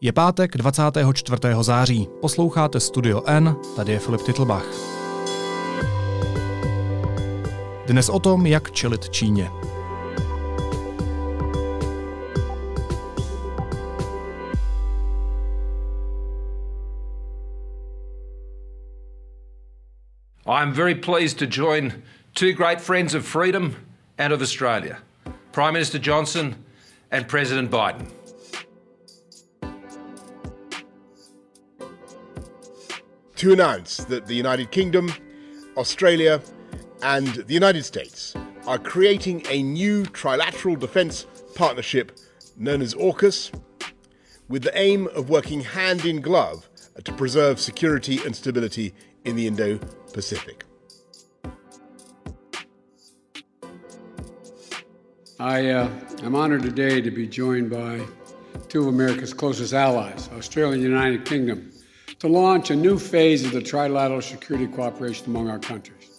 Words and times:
Je 0.00 0.12
pátek 0.12 0.56
24. 0.56 1.40
září. 1.60 2.08
Posloucháte 2.20 2.80
Studio 2.80 3.22
N, 3.26 3.56
tady 3.76 3.92
je 3.92 3.98
Filip 3.98 4.22
Titlbach. 4.22 4.66
Dnes 7.86 8.08
o 8.08 8.20
tom, 8.20 8.46
jak 8.46 8.70
čelit 8.70 9.10
Číně. 9.10 9.50
I'm 20.46 20.72
very 20.72 20.94
pleased 20.94 21.38
to 21.38 21.46
join 21.48 21.92
two 22.32 22.52
great 22.52 22.80
friends 22.80 23.14
of 23.14 23.24
freedom 23.24 23.74
and 24.18 24.32
of 24.32 24.42
Australia 24.42 24.96
Prime 25.50 25.72
Minister 25.72 26.00
Johnson 26.02 26.54
and 27.10 27.26
President 27.26 27.70
Biden. 27.70 28.15
To 33.36 33.52
announce 33.52 33.98
that 34.04 34.26
the 34.26 34.34
United 34.34 34.70
Kingdom, 34.70 35.12
Australia, 35.76 36.40
and 37.02 37.26
the 37.26 37.52
United 37.52 37.84
States 37.84 38.34
are 38.66 38.78
creating 38.78 39.44
a 39.50 39.62
new 39.62 40.04
trilateral 40.04 40.78
defence 40.78 41.26
partnership 41.54 42.18
known 42.56 42.80
as 42.80 42.94
AUKUS, 42.94 43.52
with 44.48 44.62
the 44.62 44.76
aim 44.78 45.08
of 45.08 45.28
working 45.28 45.60
hand 45.60 46.06
in 46.06 46.22
glove 46.22 46.70
to 47.04 47.12
preserve 47.12 47.60
security 47.60 48.20
and 48.24 48.34
stability 48.34 48.94
in 49.26 49.36
the 49.36 49.46
Indo 49.46 49.78
Pacific. 50.14 50.64
I 55.38 55.68
uh, 55.68 55.90
am 56.22 56.34
honored 56.34 56.62
today 56.62 57.02
to 57.02 57.10
be 57.10 57.26
joined 57.26 57.68
by 57.68 58.00
two 58.68 58.80
of 58.80 58.86
America's 58.86 59.34
closest 59.34 59.74
allies, 59.74 60.30
Australia 60.32 60.72
and 60.72 60.82
the 60.82 60.88
United 60.88 61.26
Kingdom, 61.26 61.70
to 62.18 62.28
launch 62.28 62.70
a 62.70 62.74
new 62.74 62.98
phase 62.98 63.46
of 63.46 63.52
the 63.52 63.60
trilateral 63.60 64.22
security 64.22 64.66
cooperation 64.66 65.36
among 65.36 65.50
our 65.50 65.60
countries. 65.60 66.16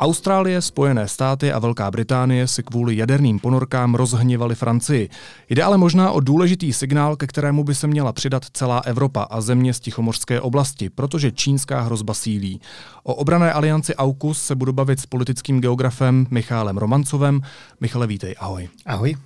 Austrálie, 0.00 0.62
Spojené 0.62 1.08
státy 1.08 1.52
a 1.52 1.58
Velká 1.58 1.90
Británie 1.90 2.46
si 2.46 2.62
kvůli 2.62 2.96
jaderným 2.96 3.38
ponorkám 3.38 3.94
rozhněvali 3.94 4.54
Francii. 4.54 5.08
Jde 5.48 5.62
ale 5.62 5.78
možná 5.78 6.10
o 6.10 6.20
důležitý 6.20 6.72
signál, 6.72 7.16
ke 7.16 7.26
kterému 7.26 7.64
by 7.64 7.74
se 7.74 7.86
měla 7.86 8.12
přidat 8.12 8.44
celá 8.52 8.78
Evropa 8.78 9.22
a 9.22 9.40
země 9.40 9.74
z 9.74 9.80
Tichomorské 9.80 10.40
oblasti, 10.40 10.90
protože 10.90 11.32
čínská 11.32 11.80
hrozba 11.80 12.14
sílí. 12.14 12.60
O 13.02 13.14
obrané 13.14 13.52
alianci 13.52 13.94
AUKUS 13.94 14.42
se 14.42 14.54
budu 14.54 14.72
bavit 14.72 15.00
s 15.00 15.06
politickým 15.06 15.60
geografem 15.60 16.26
Michálem 16.30 16.78
Romancovem. 16.78 17.40
Michale, 17.80 18.06
vítej, 18.06 18.34
ahoj. 18.38 18.68
Ahoj. 18.86 19.16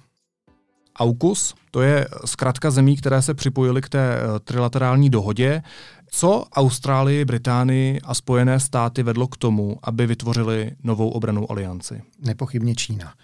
AUKUS, 0.97 1.55
to 1.71 1.83
je 1.83 2.09
zkrátka 2.25 2.71
zemí, 2.71 2.97
které 2.97 3.23
se 3.23 3.35
připojily 3.35 3.83
k 3.83 3.89
té 3.89 4.17
eh, 4.17 4.41
trilaterální 4.41 5.11
dohodě. 5.11 5.63
Co 6.11 6.45
Austrálii, 6.53 7.25
Británii 7.25 8.01
a 8.01 8.15
Spojené 8.15 8.61
státy 8.61 9.03
vedlo 9.03 9.29
k 9.29 9.37
tomu, 9.37 9.79
aby 9.83 10.07
vytvořili 10.07 10.71
novou 10.83 11.11
obranou 11.11 11.51
alianci? 11.51 12.03
Nepochybně 12.19 12.75
Čína. 12.75 13.15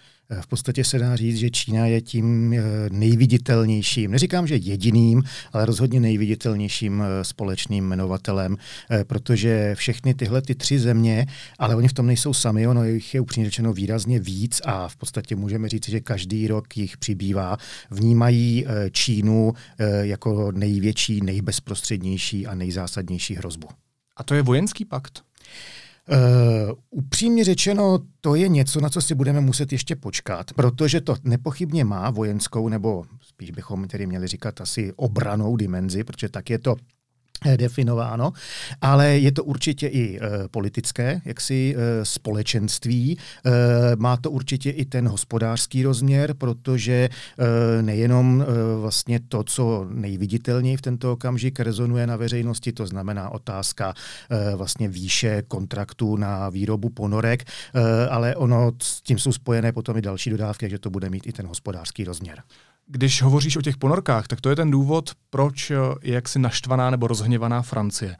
V 0.41 0.47
podstatě 0.47 0.83
se 0.83 0.99
dá 0.99 1.15
říct, 1.15 1.37
že 1.37 1.49
Čína 1.49 1.85
je 1.85 2.01
tím 2.01 2.53
eh, 2.53 2.61
nejviditelnějším, 2.91 4.11
neříkám, 4.11 4.47
že 4.47 4.55
jediným, 4.55 5.23
ale 5.53 5.65
rozhodně 5.65 5.99
nejviditelnějším 5.99 7.01
eh, 7.01 7.23
společným 7.23 7.85
jmenovatelem, 7.85 8.57
eh, 8.91 9.03
protože 9.03 9.75
všechny 9.75 10.13
tyhle 10.13 10.41
ty 10.41 10.55
tři 10.55 10.79
země, 10.79 11.25
ale 11.59 11.75
oni 11.75 11.87
v 11.87 11.93
tom 11.93 12.07
nejsou 12.07 12.33
sami, 12.33 12.67
ono 12.67 12.83
jich 12.83 13.13
je 13.13 13.21
upřímně 13.21 13.49
řečeno 13.49 13.73
výrazně 13.73 14.19
víc 14.19 14.61
a 14.65 14.87
v 14.87 14.95
podstatě 14.95 15.35
můžeme 15.35 15.69
říct, 15.69 15.89
že 15.89 15.99
každý 15.99 16.47
rok 16.47 16.77
jich 16.77 16.97
přibývá, 16.97 17.57
vnímají 17.91 18.65
Čínu 18.91 19.53
jako 20.01 20.51
největší, 20.51 21.21
nejbezprostřednější 21.21 22.47
a 22.47 22.55
nejzásadnější 22.55 23.35
hrozbu. 23.35 23.67
A 24.17 24.23
to 24.23 24.33
je 24.33 24.41
vojenský 24.41 24.85
pakt? 24.85 25.23
Uh, 26.11 26.17
upřímně 26.89 27.43
řečeno, 27.43 27.99
to 28.21 28.35
je 28.35 28.47
něco, 28.47 28.81
na 28.81 28.89
co 28.89 29.01
si 29.01 29.15
budeme 29.15 29.41
muset 29.41 29.71
ještě 29.71 29.95
počkat, 29.95 30.53
protože 30.53 31.01
to 31.01 31.15
nepochybně 31.23 31.85
má 31.85 32.09
vojenskou, 32.09 32.69
nebo 32.69 33.05
spíš 33.21 33.51
bychom 33.51 33.87
tedy 33.87 34.07
měli 34.07 34.27
říkat 34.27 34.61
asi 34.61 34.93
obranou 34.95 35.55
dimenzi, 35.55 36.03
protože 36.03 36.29
tak 36.29 36.49
je 36.49 36.59
to 36.59 36.75
Eh, 36.75 36.98
definováno, 37.57 38.31
ale 38.81 39.17
je 39.17 39.31
to 39.31 39.43
určitě 39.43 39.87
i 39.87 40.17
e, 40.17 40.47
politické, 40.47 41.21
jaksi 41.25 41.75
e, 41.77 42.05
společenství. 42.05 43.17
E, 43.17 43.51
má 43.95 44.17
to 44.17 44.31
určitě 44.31 44.69
i 44.69 44.85
ten 44.85 45.07
hospodářský 45.07 45.83
rozměr, 45.83 46.33
protože 46.33 46.93
e, 46.93 47.81
nejenom 47.81 48.41
e, 48.41 48.45
vlastně 48.81 49.19
to, 49.19 49.43
co 49.43 49.87
nejviditelněji 49.89 50.77
v 50.77 50.81
tento 50.81 51.11
okamžik 51.11 51.59
rezonuje 51.59 52.07
na 52.07 52.15
veřejnosti, 52.15 52.71
to 52.71 52.87
znamená 52.87 53.29
otázka 53.29 53.93
e, 54.29 54.55
vlastně 54.55 54.87
výše 54.87 55.43
kontraktů 55.47 56.17
na 56.17 56.49
výrobu 56.49 56.89
ponorek, 56.89 57.43
e, 57.43 58.07
ale 58.07 58.35
ono 58.35 58.71
s 58.81 59.01
tím 59.01 59.19
jsou 59.19 59.31
spojené 59.31 59.71
potom 59.71 59.97
i 59.97 60.01
další 60.01 60.29
dodávky, 60.29 60.69
že 60.69 60.79
to 60.79 60.89
bude 60.89 61.09
mít 61.09 61.27
i 61.27 61.33
ten 61.33 61.47
hospodářský 61.47 62.03
rozměr. 62.03 62.43
Když 62.91 63.21
hovoříš 63.21 63.57
o 63.57 63.61
těch 63.61 63.77
ponorkách, 63.77 64.27
tak 64.27 64.41
to 64.41 64.49
je 64.49 64.55
ten 64.55 64.71
důvod, 64.71 65.11
proč 65.29 65.69
je 66.01 66.13
jaksi 66.13 66.39
naštvaná 66.39 66.89
nebo 66.89 67.07
rozhněvaná 67.07 67.61
Francie. 67.61 68.15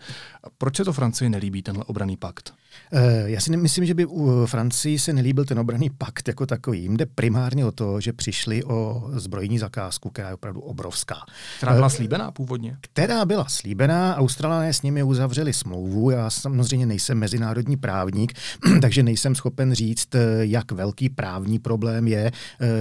Proč 0.58 0.76
se 0.78 0.86
to 0.86 0.94
Francii 0.94 1.30
nelíbí, 1.30 1.62
tenhle 1.62 1.84
obraný 1.84 2.18
pakt? 2.18 2.54
Eh, 2.92 3.24
já 3.26 3.40
si 3.40 3.52
nemyslím, 3.52 3.86
že 3.86 3.94
by 3.94 4.06
u 4.06 4.46
Francii 4.46 5.00
se 5.00 5.14
nelíbil 5.14 5.46
ten 5.46 5.60
obraný 5.60 5.90
pakt 5.90 6.28
jako 6.28 6.46
takový. 6.46 6.82
Jim 6.82 6.98
jde 6.98 7.06
primárně 7.06 7.66
o 7.66 7.72
to, 7.72 8.02
že 8.02 8.14
přišli 8.14 8.64
o 8.64 9.10
zbrojní 9.14 9.60
zakázku, 9.60 10.10
která 10.10 10.28
je 10.28 10.34
opravdu 10.34 10.62
obrovská. 10.62 11.16
Která 11.58 11.74
byla 11.74 11.88
eh, 11.88 11.90
slíbená 11.90 12.32
původně? 12.32 12.78
Která 12.82 13.26
byla 13.26 13.46
slíbená, 13.50 14.16
Australané 14.16 14.74
s 14.74 14.82
nimi 14.82 15.04
uzavřeli 15.04 15.54
smlouvu. 15.54 16.10
Já 16.10 16.30
samozřejmě 16.30 16.86
nejsem 16.86 17.18
mezinárodní 17.18 17.78
právník, 17.78 18.34
takže 18.82 19.04
nejsem 19.04 19.36
schopen 19.36 19.74
říct, 19.74 20.16
eh, 20.16 20.20
jak 20.40 20.72
velký 20.72 21.10
právní 21.10 21.60
problém 21.60 22.08
je, 22.08 22.32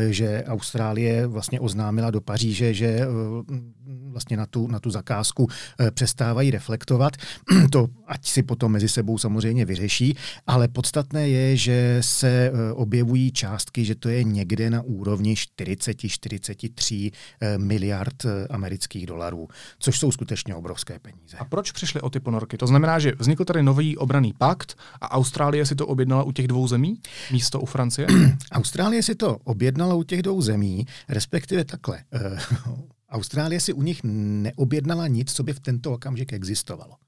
že 0.09 0.45
Austrálie 0.47 1.27
vlastně 1.27 1.61
oznámila 1.61 2.11
do 2.11 2.21
Paříže, 2.21 2.75
že 2.75 3.07
vlastně 4.19 4.37
na 4.37 4.47
tu, 4.47 4.67
na 4.67 4.81
tu 4.81 4.91
zakázku 4.91 5.49
přestávají 5.91 6.51
reflektovat. 6.51 7.17
to 7.71 7.87
ať 8.07 8.27
si 8.27 8.43
potom 8.43 8.73
mezi 8.73 8.89
sebou 8.89 9.19
samozřejmě 9.19 9.65
vyřeší, 9.65 10.17
ale 10.47 10.69
podstatné 10.69 11.29
je, 11.29 11.57
že 11.57 11.99
se 12.01 12.29
e, 12.29 12.73
objevují 12.73 13.33
částky, 13.33 13.85
že 13.85 13.95
to 13.95 14.09
je 14.09 14.25
někde 14.25 14.71
na 14.71 14.83
úrovni 14.83 15.35
40-43 15.35 17.13
e, 17.41 17.59
miliard 17.59 18.27
amerických 18.51 19.07
dolarů, 19.07 19.49
což 19.79 19.99
jsou 19.99 20.13
skutečně 20.13 20.55
obrovské 20.55 20.99
peníze. 20.99 21.37
A 21.39 21.45
proč 21.45 21.73
přišly 21.73 22.01
o 22.01 22.11
ty 22.11 22.21
ponorky? 22.21 22.57
To 22.57 22.67
znamená, 22.67 22.99
že 22.99 23.13
vznikl 23.19 23.45
tady 23.45 23.63
nový 23.63 23.97
obraný 23.97 24.33
pakt 24.39 24.79
a 25.01 25.11
Austrálie 25.11 25.67
si 25.67 25.75
to 25.75 25.87
objednala 25.87 26.23
u 26.23 26.33
těch 26.33 26.49
dvou 26.49 26.69
zemí, 26.69 27.01
místo 27.33 27.61
u 27.61 27.67
Francie? 27.67 28.09
Austrálie 28.53 29.03
si 29.03 29.15
to 29.15 29.37
objednala 29.45 29.95
u 29.95 30.03
těch 30.03 30.23
dvou 30.23 30.43
zemí, 30.43 30.87
respektive 31.09 31.65
takhle. 31.65 32.03
Austrálie 33.09 33.61
si 33.61 33.73
u 33.73 33.83
nich 33.83 34.01
neobjednala 34.05 35.09
nic, 35.09 35.33
co 35.33 35.43
by 35.43 35.53
v 35.53 35.61
tento 35.61 35.93
okamžik 35.93 36.33
existovalo. 36.33 37.01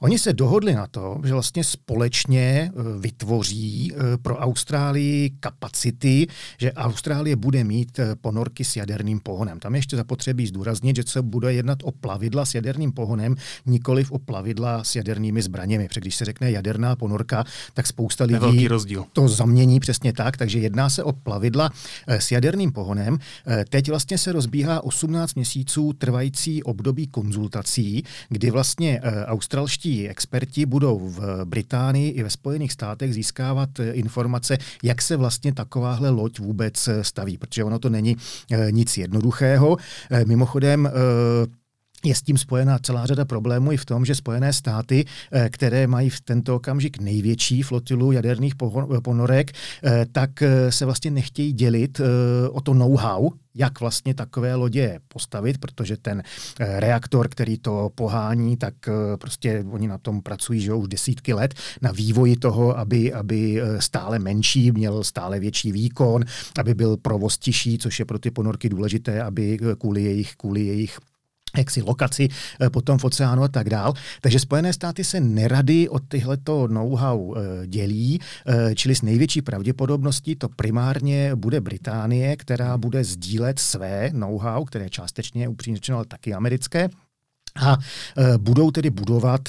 Oni 0.00 0.18
se 0.18 0.32
dohodli 0.32 0.74
na 0.74 0.86
to, 0.86 1.20
že 1.24 1.32
vlastně 1.32 1.64
společně 1.64 2.40
e, 2.40 2.70
vytvoří 2.98 3.92
e, 3.92 4.16
pro 4.16 4.36
Austrálii 4.36 5.30
kapacity, 5.40 6.26
že 6.58 6.72
Austrálie 6.72 7.36
bude 7.36 7.64
mít 7.64 7.98
e, 7.98 8.16
ponorky 8.16 8.64
s 8.64 8.76
jaderným 8.76 9.20
pohonem. 9.20 9.60
Tam 9.60 9.74
ještě 9.74 9.96
zapotřebí 9.96 10.46
zdůraznit, 10.46 10.96
že 10.96 11.02
se 11.06 11.22
bude 11.22 11.52
jednat 11.52 11.78
o 11.82 11.92
plavidla 11.92 12.44
s 12.44 12.54
jaderným 12.54 12.92
pohonem, 12.92 13.36
nikoliv 13.66 14.12
o 14.12 14.18
plavidla 14.18 14.84
s 14.84 14.96
jadernými 14.96 15.42
zbraněmi. 15.42 15.88
Protože 15.88 16.00
když 16.00 16.16
se 16.16 16.24
řekne 16.24 16.50
jaderná 16.50 16.96
ponorka, 16.96 17.44
tak 17.74 17.86
spousta 17.86 18.24
lidí 18.24 18.68
to 19.12 19.28
zamění 19.28 19.80
přesně 19.80 20.12
tak, 20.12 20.36
takže 20.36 20.58
jedná 20.58 20.90
se 20.90 21.02
o 21.02 21.12
plavidla 21.12 21.70
s 22.06 22.30
jaderným 22.32 22.72
pohonem. 22.72 23.18
Teď 23.68 23.88
vlastně 23.88 24.18
se 24.18 24.32
rozbíhá 24.32 24.84
18 24.84 25.34
měsíců 25.34 25.92
trvající 25.92 26.62
období 26.62 27.06
konzultací, 27.06 28.02
kdy 28.28 28.50
vlastně 28.50 29.00
Austrálie 29.26 29.45
australští 29.46 30.08
experti 30.08 30.66
budou 30.66 30.98
v 30.98 31.44
Británii 31.44 32.10
i 32.10 32.22
ve 32.22 32.30
Spojených 32.30 32.72
státech 32.72 33.14
získávat 33.14 33.80
eh, 33.80 33.92
informace, 33.92 34.58
jak 34.82 35.02
se 35.02 35.16
vlastně 35.16 35.54
takováhle 35.54 36.10
loď 36.10 36.38
vůbec 36.38 36.88
eh, 36.88 37.04
staví, 37.04 37.38
protože 37.38 37.64
ono 37.64 37.78
to 37.78 37.90
není 37.90 38.16
eh, 38.50 38.72
nic 38.72 38.98
jednoduchého. 38.98 39.76
Mimochodem, 40.24 40.90
je 42.04 42.14
s 42.14 42.22
tím 42.22 42.38
spojená 42.38 42.78
celá 42.78 43.06
řada 43.06 43.24
problémů 43.24 43.72
i 43.72 43.76
v 43.76 43.84
tom, 43.84 44.04
že 44.04 44.14
Spojené 44.14 44.52
státy, 44.52 45.04
eh, 45.32 45.48
které 45.50 45.86
mají 45.86 46.10
v 46.10 46.20
tento 46.20 46.56
okamžik 46.56 46.98
největší 46.98 47.62
flotilu 47.62 48.12
jaderných 48.12 48.54
ponorek, 49.02 49.52
eh, 49.52 50.06
tak 50.12 50.42
eh, 50.42 50.72
se 50.72 50.84
vlastně 50.84 51.10
nechtějí 51.10 51.52
dělit 51.52 52.00
o 52.50 52.60
to 52.60 52.74
know-how, 52.74 53.30
jak 53.54 53.80
vlastně 53.80 54.14
takové 54.14 54.54
lodě 54.54 55.00
postavit, 55.08 55.58
protože 55.58 55.96
ten 55.96 56.22
reaktor, 56.58 57.28
který 57.28 57.58
to 57.58 57.90
pohání, 57.94 58.56
tak 58.56 58.74
prostě 59.20 59.64
oni 59.70 59.88
na 59.88 59.98
tom 59.98 60.22
pracují 60.22 60.60
že 60.60 60.72
už 60.72 60.88
desítky 60.88 61.34
let 61.34 61.54
na 61.82 61.92
vývoji 61.92 62.36
toho, 62.36 62.78
aby, 62.78 63.12
aby 63.12 63.62
stále 63.78 64.18
menší, 64.18 64.72
měl 64.72 65.04
stále 65.04 65.40
větší 65.40 65.72
výkon, 65.72 66.24
aby 66.58 66.74
byl 66.74 66.96
provoz 66.96 67.38
tiší, 67.38 67.78
což 67.78 67.98
je 67.98 68.04
pro 68.04 68.18
ty 68.18 68.30
ponorky 68.30 68.68
důležité, 68.68 69.22
aby 69.22 69.58
kvůli 69.78 70.02
jejich, 70.02 70.36
kvůli 70.36 70.64
jejich 70.64 70.98
jaksi 71.56 71.82
lokaci 71.82 72.28
eh, 72.28 72.70
potom 72.70 72.98
v 72.98 73.04
oceánu 73.04 73.42
a 73.42 73.48
tak 73.48 73.70
dál. 73.70 73.94
Takže 74.20 74.40
Spojené 74.40 74.72
státy 74.72 75.04
se 75.04 75.20
nerady 75.20 75.88
od 75.88 76.02
tyhleto 76.08 76.68
know-how 76.68 77.34
eh, 77.34 77.66
dělí, 77.66 78.20
eh, 78.20 78.74
čili 78.74 78.94
s 78.94 79.02
největší 79.02 79.42
pravděpodobností 79.42 80.36
to 80.36 80.48
primárně 80.48 81.34
bude 81.34 81.60
Británie, 81.60 82.36
která 82.36 82.78
bude 82.78 83.04
sdílet 83.04 83.58
své 83.58 84.10
know-how, 84.12 84.64
které 84.64 84.90
částečně 84.90 85.48
upřímně 85.48 85.76
řečeno, 85.76 85.98
ale 85.98 86.06
taky 86.06 86.34
americké, 86.34 86.88
a 87.60 87.76
budou 88.36 88.70
tedy 88.70 88.90
budovat 88.90 89.40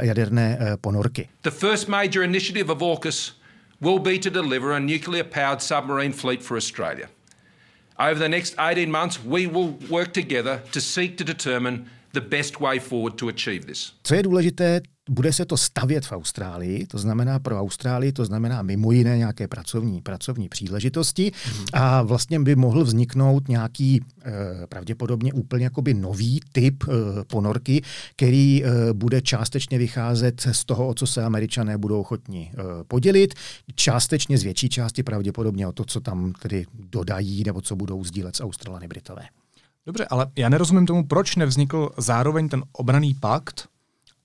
jaderné 0.00 0.58
ponorky. 0.80 1.28
The 1.42 1.50
first 1.50 1.88
major 1.88 2.24
initiative 2.24 2.72
of 2.72 2.82
AUKUS 2.82 3.40
will 3.80 3.98
be 3.98 4.18
to 4.18 4.30
deliver 4.30 4.72
a 4.72 4.78
nuclear 4.78 5.24
powered 5.24 5.62
submarine 5.62 6.12
fleet 6.12 6.42
for 6.42 6.56
Australia. 6.56 7.08
Over 8.00 8.18
the 8.18 8.30
next 8.30 8.54
18 8.58 8.90
months, 8.90 9.22
we 9.22 9.46
will 9.46 9.72
work 9.90 10.14
together 10.14 10.62
to 10.72 10.80
seek 10.80 11.18
to 11.18 11.24
determine 11.24 11.90
the 12.12 12.20
best 12.20 12.60
way 12.60 12.80
forward 12.80 13.14
to 13.14 13.28
achieve 13.28 13.66
this. 13.66 13.92
Co 14.02 14.14
je 14.14 14.22
důležité, 14.22 14.80
bude 15.10 15.32
se 15.32 15.44
to 15.44 15.56
stavět 15.56 16.06
v 16.06 16.12
Austrálii, 16.12 16.86
to 16.86 16.98
znamená 16.98 17.38
pro 17.38 17.60
Austrálii, 17.60 18.12
to 18.12 18.24
znamená 18.24 18.62
mimo 18.62 18.92
jiné 18.92 19.18
nějaké 19.18 19.48
pracovní, 19.48 20.02
pracovní 20.02 20.48
příležitosti 20.48 21.32
a 21.72 22.02
vlastně 22.02 22.40
by 22.40 22.56
mohl 22.56 22.84
vzniknout 22.84 23.48
nějaký 23.48 24.00
eh, 24.00 24.32
pravděpodobně 24.68 25.32
úplně 25.32 25.64
jakoby 25.64 25.94
nový 25.94 26.40
typ 26.52 26.84
eh, 26.88 26.92
ponorky, 27.24 27.82
který 28.16 28.64
eh, 28.64 28.92
bude 28.92 29.20
částečně 29.22 29.78
vycházet 29.78 30.46
z 30.52 30.64
toho, 30.64 30.88
o 30.88 30.94
co 30.94 31.06
se 31.06 31.24
američané 31.24 31.78
budou 31.78 32.00
ochotni 32.00 32.52
eh, 32.52 32.62
podělit, 32.88 33.34
částečně 33.74 34.38
z 34.38 34.42
větší 34.42 34.68
části 34.68 35.02
pravděpodobně 35.02 35.66
o 35.66 35.72
to, 35.72 35.84
co 35.84 36.00
tam 36.00 36.32
tedy 36.32 36.66
dodají 36.74 37.42
nebo 37.46 37.60
co 37.60 37.76
budou 37.76 38.04
sdílet 38.04 38.36
s 38.36 38.42
Australany 38.42 38.88
Britové. 38.88 39.22
Dobře, 39.86 40.06
ale 40.10 40.26
já 40.36 40.48
nerozumím 40.48 40.86
tomu, 40.86 41.06
proč 41.06 41.36
nevznikl 41.36 41.90
zároveň 41.98 42.48
ten 42.48 42.64
obraný 42.72 43.14
pakt 43.14 43.68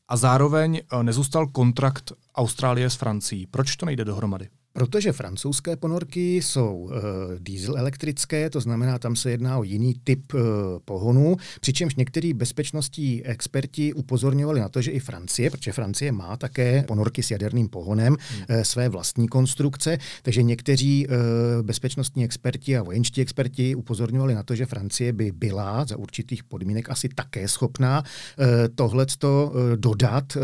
a 0.07 0.17
zároveň 0.17 0.79
eh, 0.79 1.03
nezůstal 1.03 1.47
kontrakt 1.47 2.11
Austrálie 2.35 2.89
s 2.89 2.95
Francií. 2.95 3.47
Proč 3.47 3.75
to 3.75 3.85
nejde 3.85 4.05
dohromady? 4.05 4.49
Protože 4.75 5.11
francouzské 5.11 5.75
ponorky 5.75 6.35
jsou 6.35 6.75
uh, 6.75 6.91
diesel 7.39 7.77
elektrické, 7.77 8.49
to 8.49 8.61
znamená, 8.61 8.99
tam 8.99 9.15
se 9.15 9.31
jedná 9.31 9.57
o 9.57 9.63
jiný 9.63 9.95
typ 10.03 10.33
uh, 10.33 10.41
pohonu, 10.85 11.37
přičemž 11.61 11.95
některý 11.95 12.33
bezpečnostní 12.33 13.25
experti 13.25 13.93
upozorňovali 13.93 14.59
na 14.59 14.69
to, 14.69 14.81
že 14.81 14.91
i 14.91 14.99
Francie, 14.99 15.49
protože 15.49 15.71
Francie 15.71 16.11
má 16.11 16.37
také 16.37 16.83
ponorky 16.87 17.23
s 17.23 17.31
jaderným 17.31 17.69
pohonem, 17.69 18.13
uh, 18.13 18.55
své 18.61 18.89
vlastní 18.89 19.27
konstrukce, 19.27 19.97
takže 20.21 20.43
někteří 20.43 21.07
uh, 21.07 21.13
bezpečnostní 21.61 22.25
experti 22.25 22.77
a 22.77 22.83
vojenští 22.83 23.21
experti 23.21 23.75
upozorňovali 23.75 24.35
na 24.35 24.43
to, 24.43 24.55
že 24.55 24.65
Francie 24.65 25.13
by 25.13 25.31
byla 25.31 25.85
za 25.85 25.97
určitých 25.97 26.43
podmínek 26.43 26.89
asi 26.89 27.09
také 27.09 27.47
schopná 27.47 28.03
uh, 28.03 28.45
tohleto 28.75 29.51
uh, 29.53 29.75
dodat 29.75 30.35
uh, 30.35 30.41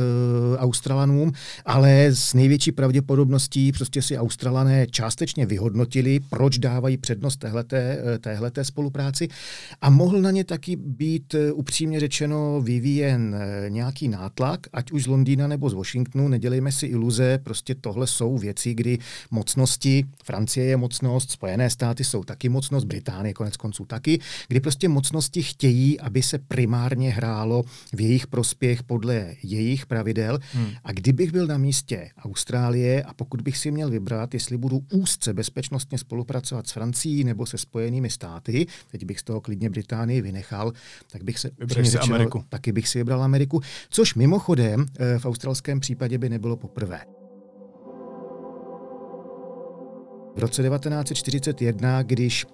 Australanům, 0.58 1.32
ale 1.66 2.06
s 2.06 2.34
největší 2.34 2.72
pravděpodobností 2.72 3.72
prostě 3.72 4.02
si 4.02 4.21
Australané 4.22 4.88
částečně 4.88 5.46
vyhodnotili, 5.46 6.20
proč 6.30 6.58
dávají 6.58 6.98
přednost 6.98 7.38
téhleté, 7.38 7.98
eh, 8.16 8.20
téhleté 8.20 8.66
spolupráci 8.66 9.28
a 9.82 9.90
mohl 9.90 10.22
na 10.22 10.32
ně 10.32 10.44
taky 10.44 10.76
být 10.76 11.34
eh, 11.34 11.52
upřímně 11.52 12.00
řečeno 12.00 12.62
vyvíjen 12.62 13.36
eh, 13.36 13.70
nějaký 13.70 14.08
nátlak, 14.08 14.60
ať 14.74 14.92
už 14.92 15.04
z 15.04 15.08
Londýna 15.08 15.48
nebo 15.48 15.70
z 15.70 15.74
Washingtonu, 15.74 16.28
nedělejme 16.28 16.72
si 16.72 16.86
iluze, 16.86 17.40
prostě 17.44 17.76
tohle 17.76 18.08
jsou 18.08 18.38
věci, 18.38 18.74
kdy 18.74 18.98
mocnosti, 19.32 20.06
Francie 20.24 20.66
je 20.66 20.78
mocnost, 20.78 21.32
Spojené 21.32 21.70
státy 21.70 22.04
jsou 22.04 22.24
taky 22.24 22.50
mocnost, 22.50 22.88
Británie 22.88 23.34
konec 23.34 23.58
konců 23.58 23.86
taky, 23.86 24.20
kdy 24.48 24.60
prostě 24.60 24.90
mocnosti 24.90 25.44
chtějí, 25.44 26.00
aby 26.00 26.22
se 26.22 26.38
primárně 26.38 27.10
hrálo 27.10 27.64
v 27.94 28.02
jejich 28.02 28.28
prospěch 28.28 28.84
podle 28.84 29.36
jejich 29.44 29.86
pravidel. 29.86 30.40
Hmm. 30.54 30.68
A 30.84 30.92
kdybych 30.92 31.32
byl 31.32 31.48
na 31.48 31.58
místě 31.58 32.10
Austrálie 32.24 33.04
a 33.04 33.14
pokud 33.14 33.42
bych 33.42 33.58
si 33.58 33.72
měl 33.72 33.90
vybrat 33.90 34.11
vybrat, 34.12 34.34
jestli 34.34 34.58
budu 34.58 34.82
úzce 34.92 35.34
bezpečnostně 35.34 35.98
spolupracovat 35.98 36.68
s 36.68 36.72
Francií 36.72 37.24
nebo 37.24 37.46
se 37.46 37.58
Spojenými 37.58 38.10
státy, 38.10 38.68
teď 38.92 39.06
bych 39.06 39.20
z 39.20 39.24
toho 39.24 39.42
klidně 39.42 39.70
Británii 39.70 40.22
vynechal, 40.22 40.74
tak 41.12 41.24
bych 41.24 41.40
se 41.40 41.52
řečeno, 41.62 42.16
Ameriku. 42.16 42.44
taky 42.50 42.72
bych 42.72 42.88
si 42.88 43.00
vybral 43.00 43.24
Ameriku, 43.24 43.62
což 43.90 44.16
mimochodem 44.16 44.86
eh, 45.00 45.20
v 45.20 45.26
australském 45.26 45.80
případě 45.80 46.18
by 46.18 46.30
nebylo 46.30 46.58
poprvé. 46.58 47.00
V 50.36 50.40
roce 50.40 50.64
1941, 50.64 52.04
když 52.04 52.46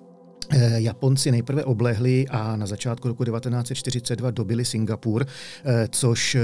Japonci 0.75 1.31
nejprve 1.31 1.65
oblehli 1.65 2.25
a 2.29 2.55
na 2.55 2.65
začátku 2.65 3.07
roku 3.07 3.23
1942 3.25 4.31
dobili 4.31 4.65
Singapur, 4.65 5.25
eh, 5.25 5.87
což 5.91 6.35
eh, 6.35 6.41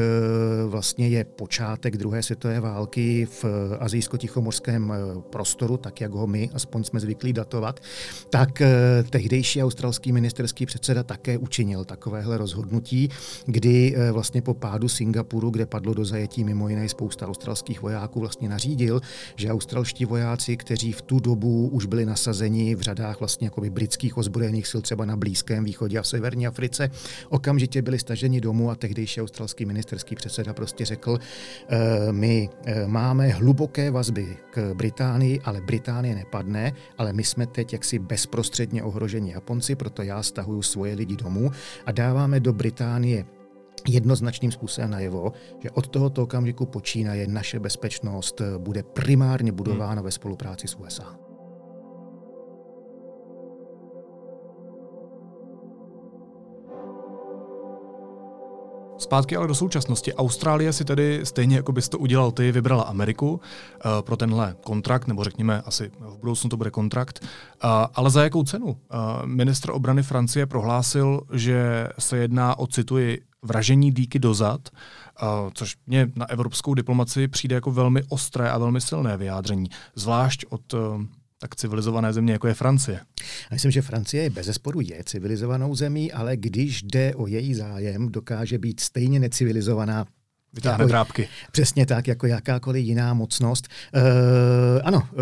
vlastně 0.68 1.08
je 1.08 1.24
počátek 1.24 1.98
druhé 1.98 2.24
světové 2.24 2.60
války 2.60 3.26
v 3.26 3.46
azijsko-tichomorském 3.80 4.94
prostoru, 5.30 5.78
tak 5.78 6.02
jak 6.02 6.12
ho 6.12 6.28
my 6.28 6.50
aspoň 6.54 6.84
jsme 6.84 7.00
zvyklí 7.00 7.34
datovat, 7.34 7.80
tak 8.30 8.62
tehdejší 9.10 9.64
australský 9.64 10.12
ministerský 10.12 10.66
předseda 10.66 11.04
také 11.04 11.38
učinil 11.38 11.86
takovéhle 11.86 12.38
rozhodnutí, 12.38 13.10
kdy 13.46 13.96
vlastně 14.12 14.42
po 14.42 14.54
pádu 14.54 14.90
Singapuru, 14.90 15.50
kde 15.50 15.66
padlo 15.66 15.94
do 15.94 16.06
zajetí 16.06 16.44
mimo 16.44 16.70
jiné 16.70 16.90
spousta 16.90 17.28
australských 17.28 17.82
vojáků, 17.82 18.20
vlastně 18.20 18.50
nařídil, 18.50 19.02
že 19.36 19.52
australští 19.52 20.06
vojáci, 20.06 20.58
kteří 20.58 20.92
v 20.92 21.02
tu 21.02 21.20
dobu 21.20 21.68
už 21.68 21.86
byli 21.86 22.06
nasazeni 22.06 22.76
v 22.76 22.82
řadách 22.82 23.20
vlastně 23.20 23.48
jako 23.48 23.62
britských 23.62 23.93
britských 23.94 24.18
ozbrojených 24.18 24.68
sil 24.72 24.82
třeba 24.82 25.06
na 25.06 25.16
Blízkém 25.18 25.64
východě 25.64 26.00
a 26.00 26.02
v 26.02 26.08
severní 26.08 26.48
Africe, 26.48 26.90
okamžitě 27.30 27.82
byli 27.82 28.00
staženi 28.00 28.42
domů 28.42 28.72
a 28.72 28.76
tehdejší 28.76 29.22
australský 29.22 29.66
ministerský 29.66 30.16
předseda 30.16 30.54
prostě 30.54 30.86
řekl, 30.86 31.18
e, 31.70 32.12
my 32.12 32.50
e, 32.66 32.88
máme 32.88 33.28
hluboké 33.28 33.92
vazby 33.92 34.38
k 34.50 34.74
Británii, 34.74 35.40
ale 35.46 35.62
Británie 35.62 36.16
nepadne, 36.16 36.74
ale 36.98 37.14
my 37.14 37.24
jsme 37.24 37.46
teď 37.48 37.74
jaksi 37.74 38.00
bezprostředně 38.00 38.84
ohroženi 38.84 39.32
Japonci, 39.32 39.76
proto 39.76 40.02
já 40.02 40.24
stahuju 40.24 40.62
svoje 40.62 40.96
lidi 40.96 41.16
domů 41.16 41.52
a 41.86 41.92
dáváme 41.92 42.40
do 42.40 42.54
Británie 42.54 43.26
jednoznačným 43.88 44.52
způsobem 44.52 44.90
najevo, 44.90 45.34
že 45.60 45.72
od 45.72 45.88
tohoto 45.88 46.24
okamžiku 46.24 46.66
počínaje 46.66 47.28
naše 47.28 47.60
bezpečnost 47.60 48.42
bude 48.58 48.84
primárně 48.84 49.52
budována 49.52 50.02
hmm. 50.02 50.04
ve 50.04 50.12
spolupráci 50.12 50.68
s 50.68 50.76
USA. 50.76 51.33
Zpátky 58.98 59.36
ale 59.36 59.48
do 59.48 59.56
současnosti. 59.56 60.14
Austrálie 60.14 60.74
si 60.74 60.86
tedy 60.86 61.22
stejně 61.24 61.56
jako 61.56 61.72
bys 61.72 61.90
to 61.90 62.00
udělal 62.00 62.32
ty, 62.32 62.52
vybrala 62.52 62.84
Ameriku 62.84 63.32
uh, 63.32 63.40
pro 64.02 64.18
tenhle 64.18 64.56
kontrakt, 64.64 65.08
nebo 65.08 65.24
řekněme 65.24 65.62
asi 65.62 65.92
v 66.00 66.18
budoucnu 66.18 66.50
to 66.50 66.58
bude 66.58 66.72
kontrakt. 66.72 67.20
Uh, 67.24 67.70
ale 67.94 68.10
za 68.10 68.24
jakou 68.24 68.44
cenu? 68.44 68.66
Uh, 68.66 68.76
ministr 69.26 69.72
obrany 69.72 70.04
Francie 70.04 70.46
prohlásil, 70.46 71.22
že 71.32 71.88
se 72.00 72.18
jedná 72.18 72.60
o, 72.60 72.68
cituji, 72.68 73.22
vražení 73.42 73.92
díky 73.92 74.20
dozad, 74.20 74.70
což 75.54 75.76
mě 75.88 76.12
na 76.16 76.30
evropskou 76.30 76.74
diplomaci 76.74 77.28
přijde 77.28 77.56
jako 77.56 77.72
velmi 77.72 78.04
ostré 78.10 78.50
a 78.50 78.58
velmi 78.58 78.82
silné 78.82 79.18
vyjádření, 79.18 79.70
zvlášť 79.96 80.46
od 80.50 80.76
tak 81.44 81.56
civilizované 81.56 82.14
země, 82.14 82.34
jako 82.34 82.48
je 82.48 82.54
Francie. 82.54 83.00
Já 83.20 83.54
myslím, 83.56 83.72
že 83.72 83.82
Francie 83.82 84.24
je 84.24 84.30
bez 84.30 84.48
sporu 84.52 84.82
je 84.82 85.04
civilizovanou 85.04 85.76
zemí, 85.76 86.12
ale 86.12 86.38
když 86.38 86.84
jde 86.84 87.16
o 87.16 87.28
její 87.28 87.54
zájem, 87.54 88.12
dokáže 88.12 88.58
být 88.58 88.80
stejně 88.80 89.20
necivilizovaná 89.20 90.06
Vytáhne 90.54 90.86
drápky. 90.86 91.28
Přesně 91.52 91.86
tak, 91.86 92.08
jako 92.08 92.28
jakákoliv 92.28 92.86
jiná 92.86 93.14
mocnost. 93.14 93.68
E, 93.94 94.82
ano, 94.82 95.04
e, 95.12 95.16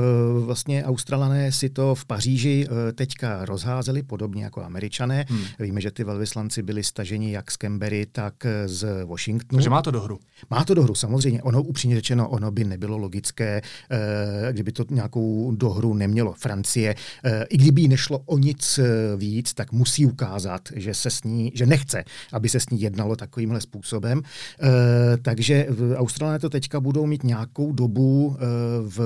vlastně 0.45 0.85
Australané 0.85 1.51
si 1.51 1.69
to 1.69 1.95
v 1.95 2.05
Paříži 2.05 2.67
e, 2.89 2.93
teďka 2.93 3.45
rozházeli, 3.45 4.03
podobně 4.03 4.43
jako 4.43 4.63
Američané. 4.63 5.25
Hmm. 5.29 5.43
Víme, 5.59 5.81
že 5.81 5.91
ty 5.91 6.03
velvyslanci 6.03 6.63
byli 6.63 6.83
staženi 6.83 7.31
jak 7.31 7.51
z 7.51 7.57
Canberry, 7.57 8.05
tak 8.11 8.33
z 8.65 9.05
Washingtonu. 9.05 9.57
Takže 9.57 9.69
má 9.69 9.81
to 9.81 9.91
dohru. 9.91 10.19
Má 10.50 10.63
to 10.63 10.73
dohru, 10.73 10.95
samozřejmě. 10.95 11.43
Ono, 11.43 11.63
upřímně 11.63 11.95
řečeno, 11.95 12.29
ono 12.29 12.51
by 12.51 12.63
nebylo 12.63 12.97
logické, 12.97 13.61
e, 13.89 14.53
kdyby 14.53 14.71
to 14.71 14.85
nějakou 14.89 15.51
dohru 15.55 15.93
nemělo. 15.93 16.33
Francie, 16.33 16.95
e, 17.23 17.43
i 17.43 17.57
kdyby 17.57 17.81
jí 17.81 17.88
nešlo 17.88 18.19
o 18.19 18.38
nic 18.38 18.79
víc, 19.17 19.53
tak 19.53 19.71
musí 19.71 20.05
ukázat, 20.05 20.61
že 20.75 20.93
se 20.93 21.09
s 21.09 21.23
ní, 21.23 21.51
že 21.55 21.65
nechce, 21.65 22.03
aby 22.33 22.50
se 22.50 22.59
s 22.59 22.69
ní 22.69 22.81
jednalo 22.81 23.15
takovýmhle 23.15 23.61
způsobem. 23.61 24.21
E, 24.63 25.21
takže 25.22 25.68
Australané 25.96 26.40
to 26.40 26.50
teďka 26.50 26.80
budou 26.80 27.06
mít 27.06 27.24
nějakou 27.24 27.72
dobu 27.72 28.36
eh, 28.36 28.46
v, 28.82 29.00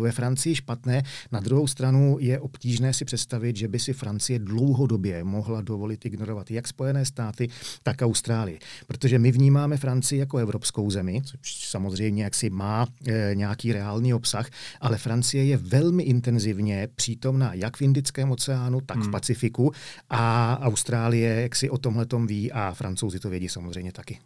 ve 0.00 0.12
Francii 0.12 0.54
špatné. 0.54 1.02
Na 1.32 1.40
druhou 1.40 1.66
stranu 1.66 2.16
je 2.20 2.40
obtížné 2.40 2.92
si 2.92 3.04
představit, 3.04 3.56
že 3.56 3.68
by 3.68 3.78
si 3.78 3.92
Francie 3.92 4.38
dlouhodobě 4.38 5.24
mohla 5.24 5.60
dovolit 5.60 6.06
ignorovat 6.06 6.50
jak 6.50 6.68
Spojené 6.68 7.04
státy, 7.04 7.48
tak 7.82 8.02
Austrálii. 8.02 8.58
Protože 8.86 9.18
my 9.18 9.32
vnímáme 9.32 9.76
Francii 9.76 10.20
jako 10.20 10.38
evropskou 10.38 10.90
zemi, 10.90 11.22
což 11.24 11.68
samozřejmě 11.68 12.24
jaksi 12.24 12.50
má 12.50 12.86
e, 13.06 13.34
nějaký 13.34 13.72
reálný 13.72 14.14
obsah, 14.14 14.50
ale 14.80 14.98
Francie 14.98 15.44
je 15.44 15.56
velmi 15.56 16.02
intenzivně 16.02 16.88
přítomná 16.94 17.54
jak 17.54 17.76
v 17.76 17.82
Indickém 17.82 18.30
oceánu, 18.30 18.80
tak 18.80 18.96
hmm. 18.96 19.06
v 19.06 19.10
Pacifiku 19.10 19.72
a 20.10 20.58
Austrálie 20.60 21.40
jak 21.40 21.56
si 21.56 21.70
o 21.70 21.78
tomhle 21.78 22.06
ví 22.26 22.52
a 22.52 22.72
francouzi 22.72 23.18
to 23.18 23.30
vědí 23.30 23.48
samozřejmě 23.48 23.92
taky. 23.92 24.18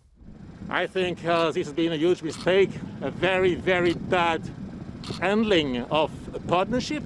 I 0.72 0.86
think 0.86 1.22
uh, 1.26 1.52
this 1.52 1.66
has 1.66 1.74
been 1.74 1.92
a 1.92 1.96
huge 1.96 2.22
mistake, 2.22 2.70
a 3.02 3.10
very, 3.10 3.54
very 3.54 3.92
bad 3.92 4.40
handling 5.20 5.84
of 5.90 6.10
a 6.34 6.38
partnership 6.38 7.02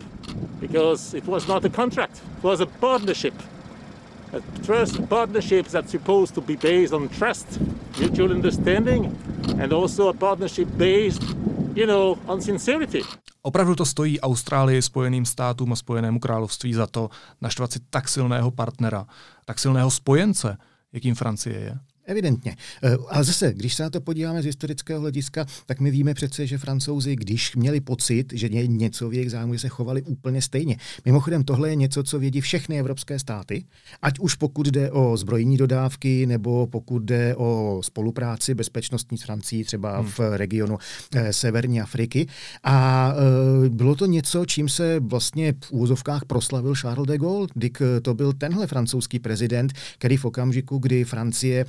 because 0.61 1.14
it 1.14 1.26
was 1.26 1.49
not 1.49 1.64
a 1.64 1.68
contract, 1.68 2.23
it 2.38 2.44
was 2.44 2.61
a 2.61 2.66
partnership. 2.66 3.35
A 4.32 4.40
trust 4.62 5.08
partnership 5.08 5.66
that's 5.66 5.90
supposed 5.90 6.35
to 6.35 6.40
be 6.40 6.56
based 6.56 6.92
on 6.92 7.08
trust, 7.08 7.58
mutual 7.99 8.30
understanding, 8.30 9.11
and 9.61 9.73
also 9.73 10.08
a 10.08 10.12
partnership 10.12 10.68
based, 10.78 11.23
you 11.75 11.87
know, 11.87 12.18
on 12.28 12.42
sincerity. 12.42 13.02
Opravdu 13.42 13.75
to 13.75 13.85
stojí 13.85 14.20
Austrálii, 14.20 14.82
Spojeným 14.82 15.25
státům 15.25 15.73
a 15.73 15.76
Spojenému 15.76 16.18
království 16.18 16.75
za 16.75 16.87
to 16.87 17.11
naštvat 17.40 17.73
si 17.73 17.78
tak 17.90 18.08
silného 18.08 18.50
partnera, 18.50 19.06
tak 19.44 19.58
silného 19.58 19.90
spojence, 19.90 20.56
jakým 20.92 21.14
Francie 21.14 21.58
je. 21.58 21.78
Evidentně. 22.07 22.57
Eh, 22.83 22.97
ale 23.09 23.25
zase, 23.25 23.53
když 23.55 23.75
se 23.75 23.83
na 23.83 23.91
to 23.91 24.01
podíváme 24.01 24.43
z 24.43 24.45
historického 24.45 25.01
hlediska, 25.01 25.47
tak 25.67 25.81
my 25.81 25.91
víme 25.91 26.15
přece, 26.15 26.47
že 26.47 26.59
francouzi, 26.59 27.17
když 27.17 27.57
měli 27.57 27.81
pocit, 27.81 28.33
že 28.33 28.47
je 28.47 28.67
něco 28.67 29.09
v 29.09 29.15
jejich 29.15 29.31
zájmu, 29.31 29.59
se 29.59 29.69
chovali 29.69 30.03
úplně 30.03 30.43
stejně. 30.43 30.77
Mimochodem, 31.05 31.45
tohle 31.45 31.69
je 31.69 31.75
něco, 31.75 32.03
co 32.03 32.19
vědí 32.19 32.41
všechny 32.41 32.79
evropské 32.79 33.19
státy, 33.19 33.65
ať 34.03 34.19
už 34.19 34.35
pokud 34.35 34.67
jde 34.67 34.91
o 34.91 35.17
zbrojní 35.17 35.57
dodávky, 35.57 36.27
nebo 36.27 36.67
pokud 36.67 37.03
jde 37.03 37.35
o 37.37 37.81
spolupráci 37.85 38.55
bezpečnostní 38.55 39.19
s 39.19 39.23
Francií, 39.23 39.65
třeba 39.65 39.99
hmm. 39.99 40.09
v 40.09 40.21
regionu 40.37 40.79
eh, 41.15 41.33
Severní 41.33 41.81
Afriky. 41.81 42.27
A 42.65 43.13
eh, 43.65 43.69
bylo 43.69 43.95
to 43.95 44.07
něco, 44.07 44.45
čím 44.45 44.69
se 44.69 45.01
vlastně 45.01 45.55
v 45.65 45.73
úvozovkách 45.73 46.25
proslavil 46.25 46.75
Charles 46.75 47.07
de 47.07 47.19
Gaulle. 47.19 47.49
Eh, 47.65 48.01
to 48.01 48.15
byl 48.15 48.33
tenhle 48.33 48.67
francouzský 48.67 49.19
prezident, 49.19 49.73
který 49.99 50.17
v 50.17 50.25
okamžiku, 50.25 50.79
kdy 50.79 51.05
Francie 51.05 51.65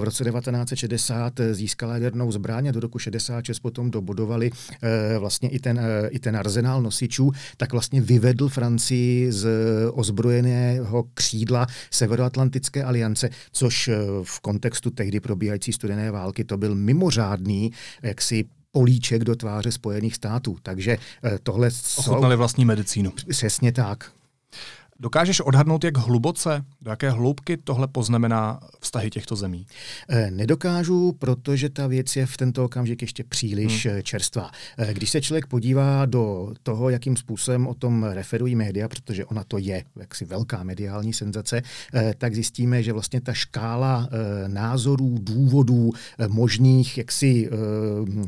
v 0.00 0.04
roce 0.04 0.24
1960 0.24 1.40
eh, 1.40 1.54
získala 1.54 1.94
jadernou 1.94 2.32
zbraň 2.32 2.68
a 2.68 2.72
do 2.72 2.80
roku 2.80 2.98
66 2.98 3.58
potom 3.58 3.90
dobudovali 3.90 4.50
eh, 4.82 5.18
vlastně 5.18 5.48
i 5.48 5.58
ten, 5.58 5.80
i 6.08 6.18
ten 6.18 6.36
arzenál 6.36 6.82
nosičů, 6.82 7.32
tak 7.56 7.72
vlastně 7.72 8.00
vyvedl 8.00 8.48
Francii 8.48 9.32
z 9.32 9.48
ozbrojeného 9.92 11.04
křídla 11.14 11.66
Severoatlantické 11.90 12.84
aliance, 12.84 13.30
což 13.52 13.90
v 14.22 14.40
kontextu 14.40 14.90
tehdy 14.90 15.20
probíhající 15.20 15.72
studené 15.72 16.10
války 16.10 16.44
to 16.44 16.56
byl 16.56 16.74
mimořádný 16.74 17.72
jaksi 18.02 18.44
políček 18.72 19.24
do 19.24 19.36
tváře 19.36 19.72
Spojených 19.72 20.14
států. 20.14 20.56
Takže 20.62 20.98
tohle... 21.42 21.70
Ochutnali 21.96 22.36
vlastní 22.36 22.64
medicínu. 22.64 23.12
Přesně 23.28 23.72
tak. 23.72 24.10
Dokážeš 25.02 25.40
odhadnout, 25.40 25.84
jak 25.84 25.98
hluboce, 25.98 26.64
do 26.80 26.90
jaké 26.90 27.10
hloubky 27.10 27.56
tohle 27.56 27.88
poznamená 27.88 28.60
vztahy 28.80 29.10
těchto 29.10 29.36
zemí? 29.36 29.66
Eh, 30.08 30.30
nedokážu, 30.30 31.12
protože 31.12 31.68
ta 31.68 31.86
věc 31.86 32.16
je 32.16 32.26
v 32.26 32.36
tento 32.36 32.64
okamžik 32.64 33.02
ještě 33.02 33.24
příliš 33.24 33.86
hmm. 33.86 33.96
Eh, 33.96 34.02
čerstvá. 34.02 34.50
Eh, 34.78 34.94
když 34.94 35.10
se 35.10 35.20
člověk 35.20 35.46
podívá 35.46 36.06
do 36.06 36.52
toho, 36.62 36.90
jakým 36.90 37.16
způsobem 37.16 37.66
o 37.66 37.74
tom 37.74 38.04
referují 38.04 38.54
média, 38.54 38.88
protože 38.88 39.24
ona 39.24 39.44
to 39.44 39.58
je 39.58 39.84
jaksi 40.00 40.24
velká 40.24 40.62
mediální 40.62 41.12
senzace, 41.12 41.62
tak 42.18 42.34
zjistíme, 42.34 42.82
že 42.82 42.92
vlastně 42.92 43.20
ta 43.20 43.32
škála 43.32 44.08
názorů, 44.46 45.18
důvodů, 45.20 45.92
možných 46.28 46.98
jaksi 46.98 47.50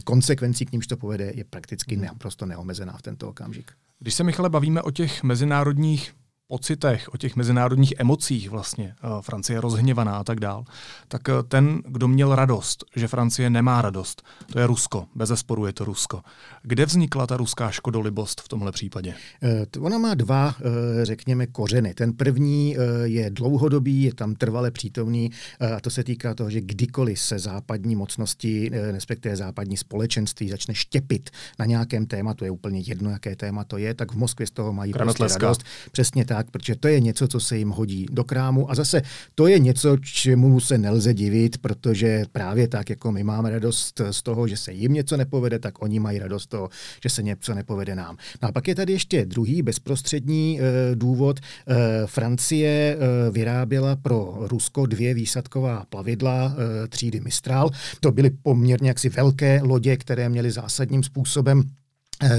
konsekvencí, 0.05 0.67
k 0.67 0.73
nímž 0.73 0.87
to 0.87 0.97
povede, 0.97 1.33
je 1.35 1.45
prakticky 1.45 1.95
hmm. 1.95 2.05
naprosto 2.05 2.47
neomezená 2.47 2.97
v 2.97 3.03
tento 3.03 3.29
okamžik. 3.29 3.73
Když 3.99 4.15
se, 4.15 4.25
Michale, 4.25 4.49
bavíme 4.49 4.83
o 4.83 4.91
těch 4.91 5.23
mezinárodních 5.23 6.13
pocitech, 6.53 7.09
o 7.15 7.17
těch 7.17 7.37
mezinárodních 7.37 7.95
emocích 7.99 8.51
vlastně, 8.51 8.95
eh, 8.95 9.09
Francie 9.21 9.57
je 9.57 9.61
rozhněvaná 9.61 10.17
a 10.17 10.25
tak 10.25 10.41
dál, 10.41 10.65
tak 11.09 11.29
eh, 11.29 11.33
ten, 11.49 11.83
kdo 11.87 12.09
měl 12.09 12.35
radost, 12.35 12.85
že 12.97 13.09
Francie 13.09 13.51
nemá 13.51 13.83
radost, 13.83 14.23
to 14.53 14.59
je 14.59 14.67
Rusko, 14.67 15.07
bez 15.15 15.29
zesporu 15.29 15.67
je 15.67 15.73
to 15.73 15.85
Rusko. 15.85 16.23
Kde 16.63 16.87
vznikla 16.87 17.27
ta 17.27 17.37
ruská 17.37 17.71
škodolibost 17.71 18.41
v 18.41 18.49
tomhle 18.49 18.73
případě? 18.73 19.15
Eh, 19.43 19.81
ona 19.81 19.99
má 19.99 20.15
dva, 20.15 20.55
řekněme, 21.03 21.47
kořeny. 21.47 21.95
Ten 21.95 22.13
první 22.13 22.77
je 23.03 23.31
dlouhodobý, 23.31 24.03
je 24.03 24.15
tam 24.15 24.35
trvale 24.35 24.71
přítomný 24.71 25.31
a 25.77 25.81
to 25.81 25.91
se 25.91 26.05
týká 26.05 26.35
toho, 26.35 26.51
že 26.51 26.61
kdykoliv 26.61 27.21
se 27.21 27.39
západní 27.39 27.97
mocnosti, 27.97 28.71
respektive 28.91 29.37
západní 29.37 29.77
společenství 29.77 30.49
začne 30.49 30.75
štěpit 30.75 31.31
na 31.59 31.65
nějakém 31.65 32.07
tématu, 32.07 32.45
je 32.45 32.51
úplně 32.51 32.81
jedno, 32.81 33.11
jaké 33.11 33.37
téma 33.37 33.65
to 33.65 33.79
je, 33.79 33.95
tak 33.95 34.13
v 34.13 34.17
Moskvě 34.17 34.47
z 34.47 34.51
toho 34.51 34.73
mají 34.73 34.93
prostě 34.93 35.25
radost. 35.25 35.63
Přesně 35.93 36.25
tak 36.25 36.42
tak, 36.43 36.51
protože 36.51 36.77
to 36.77 36.89
je 36.89 37.01
něco, 37.01 37.29
co 37.29 37.41
se 37.41 37.59
jim 37.59 37.71
hodí 37.71 38.07
do 38.11 38.25
krámu. 38.25 38.71
A 38.71 38.75
zase 38.75 39.03
to 39.35 39.47
je 39.47 39.59
něco, 39.59 39.97
čemu 39.97 40.61
se 40.61 40.79
nelze 40.79 41.15
divit, 41.15 41.59
protože 41.59 42.25
právě 42.33 42.69
tak, 42.69 42.91
jako 42.91 43.13
my 43.13 43.25
máme 43.25 43.51
radost 43.51 44.01
z 44.11 44.23
toho, 44.23 44.49
že 44.49 44.57
se 44.57 44.73
jim 44.73 44.93
něco 44.93 45.17
nepovede, 45.17 45.59
tak 45.59 45.83
oni 45.83 46.01
mají 46.01 46.19
radost 46.19 46.43
z 46.43 46.47
toho, 46.47 46.69
že 47.03 47.09
se 47.09 47.23
něco 47.23 47.55
nepovede 47.55 47.95
nám. 47.95 48.17
No 48.43 48.49
a 48.49 48.53
pak 48.53 48.69
je 48.69 48.75
tady 48.75 48.93
ještě 48.93 49.27
druhý 49.27 49.63
bezprostřední 49.63 50.61
e, 50.61 50.63
důvod. 50.95 51.41
E, 51.41 52.07
Francie 52.07 52.69
e, 52.69 53.31
vyráběla 53.31 53.97
pro 53.97 54.39
Rusko 54.41 54.87
dvě 54.87 55.15
výsadková 55.15 55.85
plavidla 55.89 56.55
e, 56.55 56.89
třídy 56.89 57.21
Mistral. 57.21 57.71
To 58.01 58.13
byly 58.13 58.31
poměrně 58.31 58.89
jaksi 58.89 59.09
velké 59.09 59.61
lodě, 59.63 59.97
které 59.97 60.29
měly 60.29 60.51
zásadním 60.51 61.03
způsobem 61.03 61.63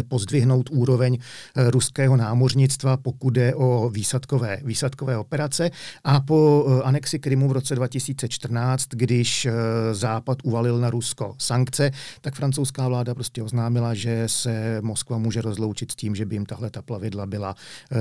pozdvihnout 0.08 0.70
úroveň 0.72 1.18
eh, 1.18 1.72
ruského 1.72 2.18
námořnictva, 2.18 2.98
pokud 2.98 3.30
jde 3.30 3.56
o 3.56 3.90
výsadkové, 3.90 4.58
výsadkové 4.64 5.18
operace. 5.18 5.72
A 6.04 6.20
po 6.20 6.66
eh, 6.68 6.84
anexi 6.84 7.20
Krymu 7.20 7.50
v 7.50 7.52
roce 7.52 7.76
2014, 7.76 8.88
když 8.90 9.48
Západ 9.92 10.38
uvalil 10.44 10.80
na 10.80 10.90
Rusko 10.90 11.36
sankce, 11.38 11.92
tak 12.22 12.36
francouzská 12.36 12.88
vláda 12.88 13.16
prostě 13.16 13.44
oznámila, 13.44 13.94
že 13.94 14.24
se 14.28 14.82
Moskva 14.82 15.18
může 15.18 15.42
rozloučit 15.42 15.92
s 15.92 15.96
tím, 15.96 16.16
že 16.16 16.26
by 16.26 16.36
jim 16.36 16.46
tahle 16.46 16.70
ta 16.70 16.82
plavidla 16.82 17.26
byla 17.26 17.56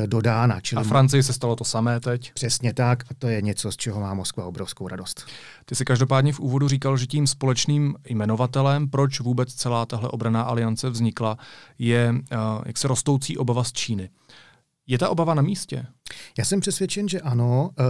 dodána. 0.06 0.60
Čili 0.60 0.80
a 0.80 0.84
Francii 0.84 1.22
se 1.22 1.32
stalo 1.32 1.56
to 1.56 1.64
samé 1.64 2.00
teď? 2.00 2.32
Přesně 2.32 2.74
tak 2.74 3.04
a 3.10 3.14
to 3.18 3.28
je 3.28 3.42
něco, 3.42 3.72
z 3.72 3.76
čeho 3.76 4.00
má 4.00 4.14
Moskva 4.14 4.44
obrovskou 4.44 4.88
radost. 4.88 5.26
Ty 5.64 5.74
si 5.74 5.84
každopádně 5.84 6.32
v 6.32 6.40
úvodu 6.40 6.68
říkal, 6.68 6.96
že 6.96 7.06
tím 7.06 7.26
společným 7.26 7.94
jmenovatelem, 8.08 8.88
proč 8.88 9.20
vůbec 9.20 9.54
celá 9.54 9.86
tahle 9.86 10.08
obraná 10.08 10.42
aliance 10.42 10.90
vznikla, 10.90 11.38
je 11.82 12.12
uh, 12.12 12.38
jak 12.66 12.78
se 12.78 12.88
rostoucí 12.88 13.38
obava 13.38 13.64
z 13.64 13.72
Číny. 13.72 14.10
Je 14.86 14.98
ta 14.98 15.08
obava 15.08 15.34
na 15.34 15.42
místě? 15.42 15.86
Já 16.38 16.44
jsem 16.44 16.60
přesvědčen, 16.60 17.08
že 17.08 17.20
ano, 17.20 17.70
eh, 17.78 17.82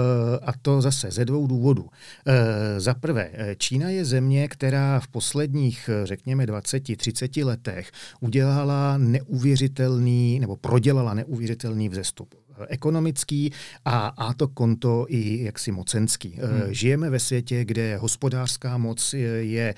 a 0.46 0.52
to 0.62 0.80
zase 0.80 1.11
ze 1.11 1.25
dvou 1.25 1.46
důvodů. 1.46 1.88
Eh, 2.26 2.80
za 2.80 2.94
prvé, 2.94 3.30
Čína 3.58 3.88
je 3.88 4.04
země, 4.04 4.49
která 4.49 5.00
v 5.00 5.08
posledních, 5.08 5.90
řekněme, 6.04 6.46
20-30 6.46 7.44
letech 7.44 7.90
udělala 8.20 8.99
neuvěřitelný, 8.99 10.40
nebo 10.40 10.56
prodělala 10.56 11.14
neuvěřitelný 11.14 11.88
vzestup. 11.88 12.34
Ekonomický 12.69 13.52
a, 13.85 14.07
a 14.07 14.35
to 14.35 14.49
konto 14.49 15.07
i 15.09 15.45
jaksi 15.45 15.73
mocenský. 15.73 16.38
Hmm. 16.42 16.75
Žijeme 16.75 17.11
ve 17.11 17.19
světě, 17.19 17.64
kde 17.64 17.97
hospodářská 17.97 18.78
moc 18.78 19.12
je, 19.12 19.45
je 19.45 19.75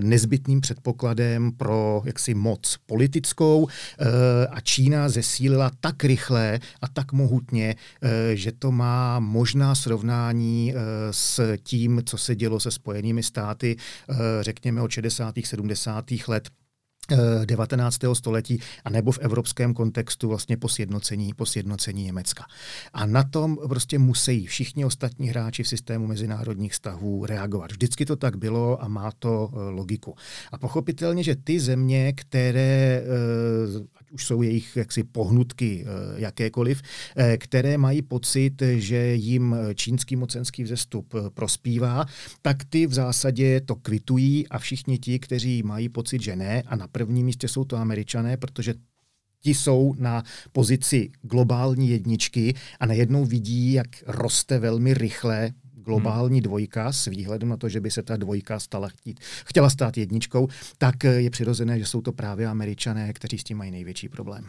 nezbytným 0.00 0.60
předpokladem 0.60 1.52
pro 1.52 2.02
jaksi 2.04 2.34
moc 2.34 2.76
politickou 2.86 3.68
a 4.50 4.60
Čína 4.60 5.08
zesílila 5.08 5.70
tak 5.80 6.04
rychle 6.04 6.60
a 6.82 6.88
tak 6.88 7.12
mohutně, 7.12 7.74
že 8.34 8.52
to 8.52 8.72
má 8.72 9.20
možná 9.20 9.74
srovnání 9.74 10.74
s 11.10 11.56
tím, 11.62 12.02
co 12.04 12.18
se 12.18 12.34
dělo 12.36 12.60
se 12.60 12.70
Spojenými 12.70 13.22
státy, 13.22 13.76
řekněme 14.40 14.82
od 14.82 14.90
60. 14.90 15.34
70. 15.44 16.04
let 16.28 16.48
19. 17.44 18.04
Eh, 18.04 18.14
století, 18.14 18.60
a 18.84 18.90
nebo 18.90 19.12
v 19.12 19.18
evropském 19.18 19.74
kontextu 19.74 20.28
vlastně 20.28 20.56
po 20.56 20.68
sjednocení, 20.68 21.34
po 21.34 21.46
sjednocení 21.46 22.04
Německa. 22.04 22.44
A 22.92 23.06
na 23.06 23.22
tom 23.22 23.58
prostě 23.68 23.98
musí 23.98 24.46
všichni 24.46 24.84
ostatní 24.84 25.28
hráči 25.28 25.62
v 25.62 25.68
systému 25.68 26.06
mezinárodních 26.06 26.72
vztahů 26.72 27.26
reagovat. 27.26 27.72
Vždycky 27.72 28.06
to 28.06 28.16
tak 28.16 28.36
bylo 28.36 28.82
a 28.82 28.88
má 28.88 29.10
to 29.18 29.50
eh, 29.52 29.58
logiku. 29.70 30.14
A 30.52 30.58
pochopitelně, 30.58 31.22
že 31.22 31.36
ty 31.36 31.60
země, 31.60 32.12
které 32.12 33.02
eh, 33.02 34.03
už 34.14 34.26
jsou 34.26 34.42
jejich 34.42 34.76
jaksi 34.76 35.04
pohnutky 35.04 35.84
eh, 35.86 36.20
jakékoliv, 36.20 36.82
eh, 37.16 37.36
které 37.36 37.78
mají 37.78 38.02
pocit, 38.02 38.62
že 38.74 39.14
jim 39.14 39.56
čínský 39.74 40.16
mocenský 40.16 40.62
vzestup 40.62 41.14
eh, 41.14 41.30
prospívá, 41.30 42.06
tak 42.42 42.64
ty 42.64 42.86
v 42.86 42.92
zásadě 42.92 43.60
to 43.60 43.74
kvitují 43.74 44.48
a 44.48 44.58
všichni 44.58 44.98
ti, 44.98 45.18
kteří 45.18 45.62
mají 45.62 45.88
pocit, 45.88 46.22
že 46.22 46.36
ne, 46.36 46.62
a 46.66 46.76
na 46.76 46.88
prvním 46.88 47.26
místě 47.26 47.48
jsou 47.48 47.64
to 47.64 47.76
američané, 47.76 48.36
protože 48.36 48.74
ti 49.40 49.54
jsou 49.54 49.94
na 49.98 50.22
pozici 50.52 51.10
globální 51.22 51.88
jedničky 51.88 52.54
a 52.80 52.86
najednou 52.86 53.24
vidí, 53.24 53.72
jak 53.72 53.88
roste 54.06 54.58
velmi 54.58 54.94
rychle 54.94 55.52
globální 55.84 56.38
hmm. 56.38 56.42
dvojka 56.42 56.92
s 56.92 57.06
výhledem 57.06 57.48
na 57.48 57.56
to, 57.56 57.68
že 57.68 57.80
by 57.80 57.90
se 57.90 58.02
ta 58.02 58.16
dvojka 58.16 58.60
stala 58.60 58.88
chtít, 58.88 59.20
chtěla 59.44 59.70
stát 59.70 59.96
jedničkou, 59.96 60.48
tak 60.78 61.04
je 61.04 61.30
přirozené, 61.30 61.78
že 61.78 61.86
jsou 61.86 62.00
to 62.00 62.12
právě 62.12 62.46
američané, 62.46 63.12
kteří 63.12 63.38
s 63.38 63.44
tím 63.44 63.58
mají 63.58 63.70
největší 63.70 64.08
problém. 64.08 64.48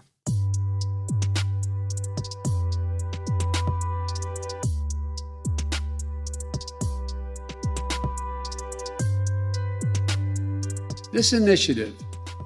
This 11.16 11.32
initiative 11.32 11.94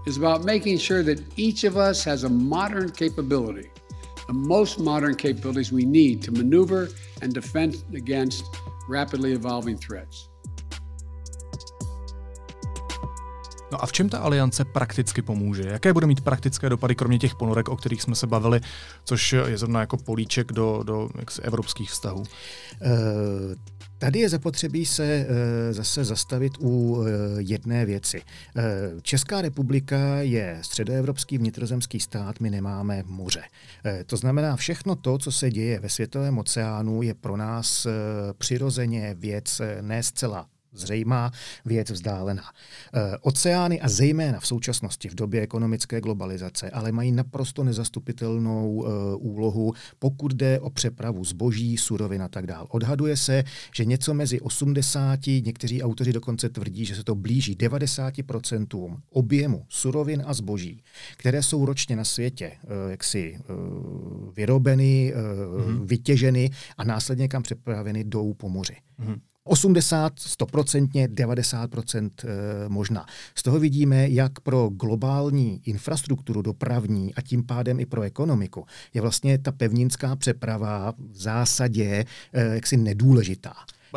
is 0.06 0.18
about 0.18 0.46
making 0.46 0.80
sure 0.80 1.02
that 1.02 1.20
each 1.40 1.64
of 1.64 1.76
us 1.76 2.04
has 2.04 2.24
a 2.24 2.30
modern 2.30 2.92
capability, 2.92 3.72
the 4.28 4.34
most 4.34 4.80
modern 4.80 5.16
capabilities 5.16 5.72
we 5.72 5.86
need 5.86 6.22
to 6.22 6.32
maneuver 6.32 6.90
and 7.24 7.34
defend 7.34 7.84
against 7.96 8.44
rapidly 8.92 9.34
evolving 9.34 9.80
threats. 9.88 10.30
No 13.72 13.84
a 13.84 13.86
v 13.86 13.92
čem 13.92 14.10
ta 14.10 14.18
aliance 14.18 14.66
prakticky 14.66 15.22
pomůže? 15.22 15.64
Jaké 15.68 15.94
bude 15.94 16.08
mít 16.08 16.22
praktické 16.22 16.70
dopady, 16.70 16.96
kromě 16.96 17.20
těch 17.20 17.36
ponorek, 17.36 17.70
o 17.70 17.76
kterých 17.76 18.02
jsme 18.02 18.16
se 18.16 18.28
bavili, 18.28 18.62
což 19.06 19.34
je 19.34 19.58
zrovna 19.58 19.80
jako 19.80 19.98
políček 19.98 20.52
do, 20.52 20.84
do 20.84 21.10
jaksi, 21.20 21.42
evropských 21.42 21.92
vztahů? 21.92 22.20
Uh, 22.20 22.28
Tady 24.00 24.20
je 24.20 24.30
zapotřebí 24.30 24.86
se 24.86 25.04
e, 25.04 25.74
zase 25.74 26.04
zastavit 26.04 26.54
u 26.60 27.04
e, 27.04 27.10
jedné 27.42 27.86
věci. 27.86 28.22
E, 28.22 28.62
Česká 29.02 29.42
republika 29.42 30.16
je 30.16 30.60
středoevropský 30.62 31.38
vnitrozemský 31.38 32.00
stát, 32.00 32.40
my 32.40 32.50
nemáme 32.50 33.04
moře. 33.06 33.42
To 34.06 34.18
znamená, 34.18 34.56
všechno 34.56 34.96
to, 34.96 35.18
co 35.18 35.32
se 35.32 35.50
děje 35.50 35.80
ve 35.80 35.90
světovém 35.90 36.38
oceánu, 36.38 37.02
je 37.02 37.14
pro 37.14 37.38
nás 37.38 37.88
přirozeně 38.38 39.16
věc 39.20 39.62
ne 39.82 40.04
zcela 40.04 40.48
zřejmá 40.72 41.32
věc 41.66 41.90
vzdálená. 41.90 42.44
E, 42.44 43.18
oceány 43.18 43.82
a 43.82 43.90
zejména 43.90 44.40
v 44.40 44.48
současnosti 44.48 45.10
v 45.10 45.16
době 45.16 45.42
ekonomické 45.42 46.02
globalizace 46.02 46.70
ale 46.70 46.92
mají 46.92 47.12
naprosto 47.12 47.64
nezastupitelnou 47.64 48.86
e, 48.86 49.16
úlohu, 49.16 49.74
pokud 50.00 50.34
jde 50.34 50.60
o 50.60 50.70
přepravu 50.70 51.24
zboží, 51.26 51.78
surovin 51.78 52.22
a 52.22 52.28
tak 52.28 52.48
dále. 52.48 52.68
Odhaduje 52.70 53.18
se, 53.18 53.44
že 53.76 53.86
něco 53.86 54.14
mezi 54.14 54.42
80, 54.42 55.20
někteří 55.28 55.84
autoři 55.84 56.14
dokonce 56.14 56.50
tvrdí, 56.50 56.86
že 56.86 56.96
se 56.96 57.04
to 57.04 57.16
blíží 57.16 57.56
90% 57.56 58.98
objemu 59.10 59.66
surovin 59.70 60.24
a 60.26 60.34
zboží, 60.34 60.84
které 61.18 61.44
jsou 61.44 61.66
ročně 61.66 61.96
na 61.96 62.04
světě 62.04 62.46
e, 62.46 62.92
jaksi 62.92 63.40
e, 63.40 63.54
vyrobeny, 64.36 65.14
e, 65.14 65.18
mm-hmm. 65.18 65.86
vytěženy 65.86 66.50
a 66.78 66.84
následně 66.84 67.28
kam 67.28 67.44
přepraveny 67.44 68.04
jdou 68.04 68.34
po 68.34 68.50
moři. 68.50 68.76
Mm-hmm. 69.00 69.20
80, 69.50 70.14
100%, 70.16 71.08
90% 71.08 72.10
možná. 72.68 73.06
Z 73.36 73.44
toho 73.44 73.60
vidíme, 73.60 74.10
jak 74.10 74.40
pro 74.40 74.70
globální 74.70 75.62
infrastrukturu 75.66 76.42
dopravní 76.42 77.16
a 77.16 77.22
tím 77.22 77.44
pádem 77.44 77.80
i 77.80 77.86
pro 77.86 78.02
ekonomiku 78.02 78.66
je 78.94 79.02
vlastně 79.02 79.38
ta 79.38 79.52
pevninská 79.52 80.16
přeprava 80.16 80.94
v 81.12 81.16
zásadě 81.16 82.06
eh, 82.34 82.56
jaksi 82.56 82.78
nedůležitá. 82.78 83.54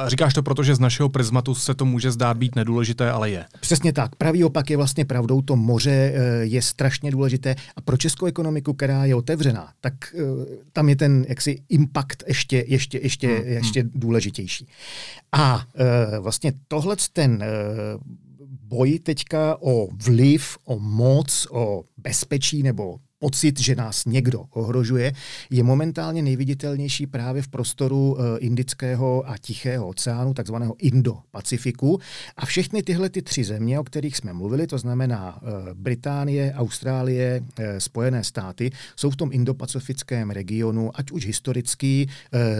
Říkáš 0.06 0.34
to 0.34 0.42
proto, 0.42 0.62
že 0.62 0.74
z 0.74 0.78
našeho 0.78 1.08
prismatu 1.08 1.54
se 1.54 1.74
to 1.74 1.84
může 1.84 2.10
zdát 2.10 2.36
být 2.36 2.56
nedůležité, 2.56 3.10
ale 3.10 3.30
je. 3.30 3.44
Přesně 3.60 3.92
tak. 3.92 4.16
Pravý 4.16 4.44
opak 4.44 4.70
je 4.70 4.76
vlastně 4.76 5.04
pravdou. 5.04 5.42
To 5.42 5.56
moře 5.56 5.90
eh, 5.90 6.44
je 6.44 6.62
strašně 6.62 7.10
důležité 7.10 7.54
a 7.76 7.80
pro 7.80 7.96
českou 7.96 8.26
ekonomiku, 8.26 8.72
která 8.72 9.04
je 9.04 9.14
otevřená, 9.14 9.72
tak 9.80 9.94
eh, 10.14 10.20
tam 10.72 10.88
je 10.88 10.96
ten 10.96 11.24
jaksi 11.28 11.62
impact 11.68 12.22
ještě, 12.28 12.64
ještě, 12.68 12.98
ještě, 13.02 13.28
hmm. 13.28 13.36
hmm. 13.36 13.52
ještě 13.52 13.84
důležitější. 13.94 14.68
A 15.32 15.66
eh, 15.74 16.18
vlastně 16.18 16.52
tohle 16.68 16.96
ten 17.12 17.44
boj 18.62 18.98
teďka 18.98 19.56
o 19.60 19.88
vliv, 20.04 20.58
o 20.64 20.78
moc, 20.78 21.46
o 21.50 21.84
bezpečí 21.96 22.62
nebo 22.62 22.96
pocit, 23.22 23.60
že 23.60 23.74
nás 23.74 24.04
někdo 24.04 24.44
ohrožuje, 24.50 25.12
je 25.50 25.62
momentálně 25.62 26.22
nejviditelnější 26.22 27.06
právě 27.06 27.42
v 27.42 27.48
prostoru 27.48 28.16
eh, 28.18 28.38
Indického 28.38 29.22
a 29.30 29.38
Tichého 29.38 29.88
oceánu, 29.88 30.34
takzvaného 30.34 30.74
Indo-Pacifiku. 30.82 31.98
A 32.36 32.46
všechny 32.46 32.82
tyhle 32.82 33.08
ty 33.10 33.22
tři 33.22 33.44
země, 33.44 33.78
o 33.78 33.84
kterých 33.84 34.16
jsme 34.16 34.32
mluvili, 34.32 34.66
to 34.66 34.78
znamená 34.78 35.38
eh, 35.38 35.74
Británie, 35.74 36.54
Austrálie, 36.54 37.44
eh, 37.58 37.80
Spojené 37.80 38.24
státy, 38.24 38.70
jsou 38.96 39.10
v 39.10 39.16
tom 39.16 39.30
Indo-Pacifickém 39.30 40.30
regionu, 40.30 40.90
ať 40.94 41.10
už 41.10 41.26
historicky 41.26 42.08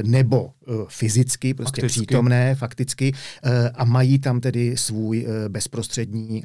nebo 0.02 0.52
fyzicky, 0.88 1.54
prostě 1.54 1.82
fakticky. 1.82 2.00
přítomné, 2.00 2.54
fakticky, 2.54 3.12
a 3.74 3.84
mají 3.84 4.18
tam 4.18 4.40
tedy 4.40 4.76
svůj 4.76 5.26
bezprostřední 5.48 6.44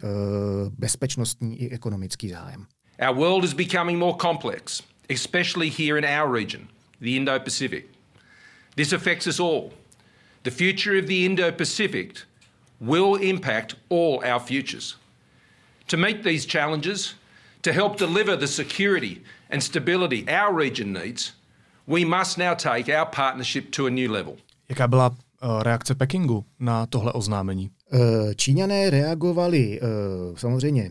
bezpečnostní 0.77 1.62
i 1.62 1.69
ekonomický 1.69 2.30
zájem. 2.30 2.65
Our 2.99 3.13
world 3.13 3.43
is 3.43 3.53
becoming 3.53 3.99
more 3.99 4.15
complex, 4.17 4.81
especially 5.10 5.69
here 5.69 5.97
in 5.97 6.05
our 6.05 6.27
region, 6.27 6.67
the 6.99 7.15
Indo 7.15 7.39
Pacific. 7.39 7.89
This 8.75 8.91
affects 8.91 9.27
us 9.27 9.39
all. 9.39 9.73
The 10.43 10.51
future 10.51 10.97
of 10.97 11.07
the 11.07 11.25
Indo 11.25 11.51
Pacific 11.51 12.23
will 12.79 13.15
impact 13.15 13.75
all 13.89 14.23
our 14.23 14.39
futures. 14.39 14.95
To 15.88 15.97
meet 15.97 16.23
these 16.23 16.45
challenges, 16.45 17.15
to 17.62 17.71
help 17.71 17.97
deliver 17.97 18.36
the 18.36 18.47
security 18.47 19.21
and 19.49 19.63
stability 19.63 20.27
our 20.27 20.53
region 20.53 20.93
needs, 20.93 21.33
we 21.88 22.05
must 22.05 22.38
now 22.38 22.53
take 22.53 22.89
our 22.89 23.05
partnership 23.05 23.71
to 23.71 23.88
a 23.88 23.91
new 23.91 24.12
level. 24.12 24.38
Jaká 24.69 24.88
byla 24.88 25.07
uh, 25.10 25.63
reakce 25.63 25.95
Pekingu 25.95 26.45
na 26.60 26.86
tohle 26.86 27.12
oznámení? 27.13 27.71
Uh, 27.93 28.33
Číňané 28.36 28.89
reagovali 28.89 29.79
uh, 29.81 29.88
samozřejmě 30.38 30.89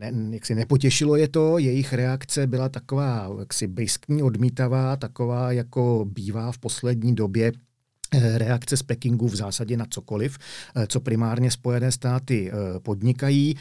ne, 0.00 0.12
jaksi 0.34 0.54
nepotěšilo 0.54 1.16
je 1.16 1.28
to, 1.28 1.58
jejich 1.58 1.92
reakce 1.92 2.46
byla 2.46 2.68
taková 2.68 3.30
jaksi 3.38 3.66
briskní, 3.66 4.22
odmítavá, 4.22 4.96
taková 4.96 5.52
jako 5.52 6.06
bývá 6.12 6.52
v 6.52 6.58
poslední 6.58 7.14
době 7.14 7.52
eh, 8.14 8.38
reakce 8.38 8.76
z 8.76 8.82
Pekingu 8.82 9.28
v 9.28 9.36
zásadě 9.36 9.76
na 9.76 9.86
cokoliv, 9.90 10.38
eh, 10.76 10.86
co 10.86 11.00
primárně 11.00 11.50
Spojené 11.50 11.92
státy 11.92 12.50
eh, 12.50 12.80
podnikají. 12.80 13.56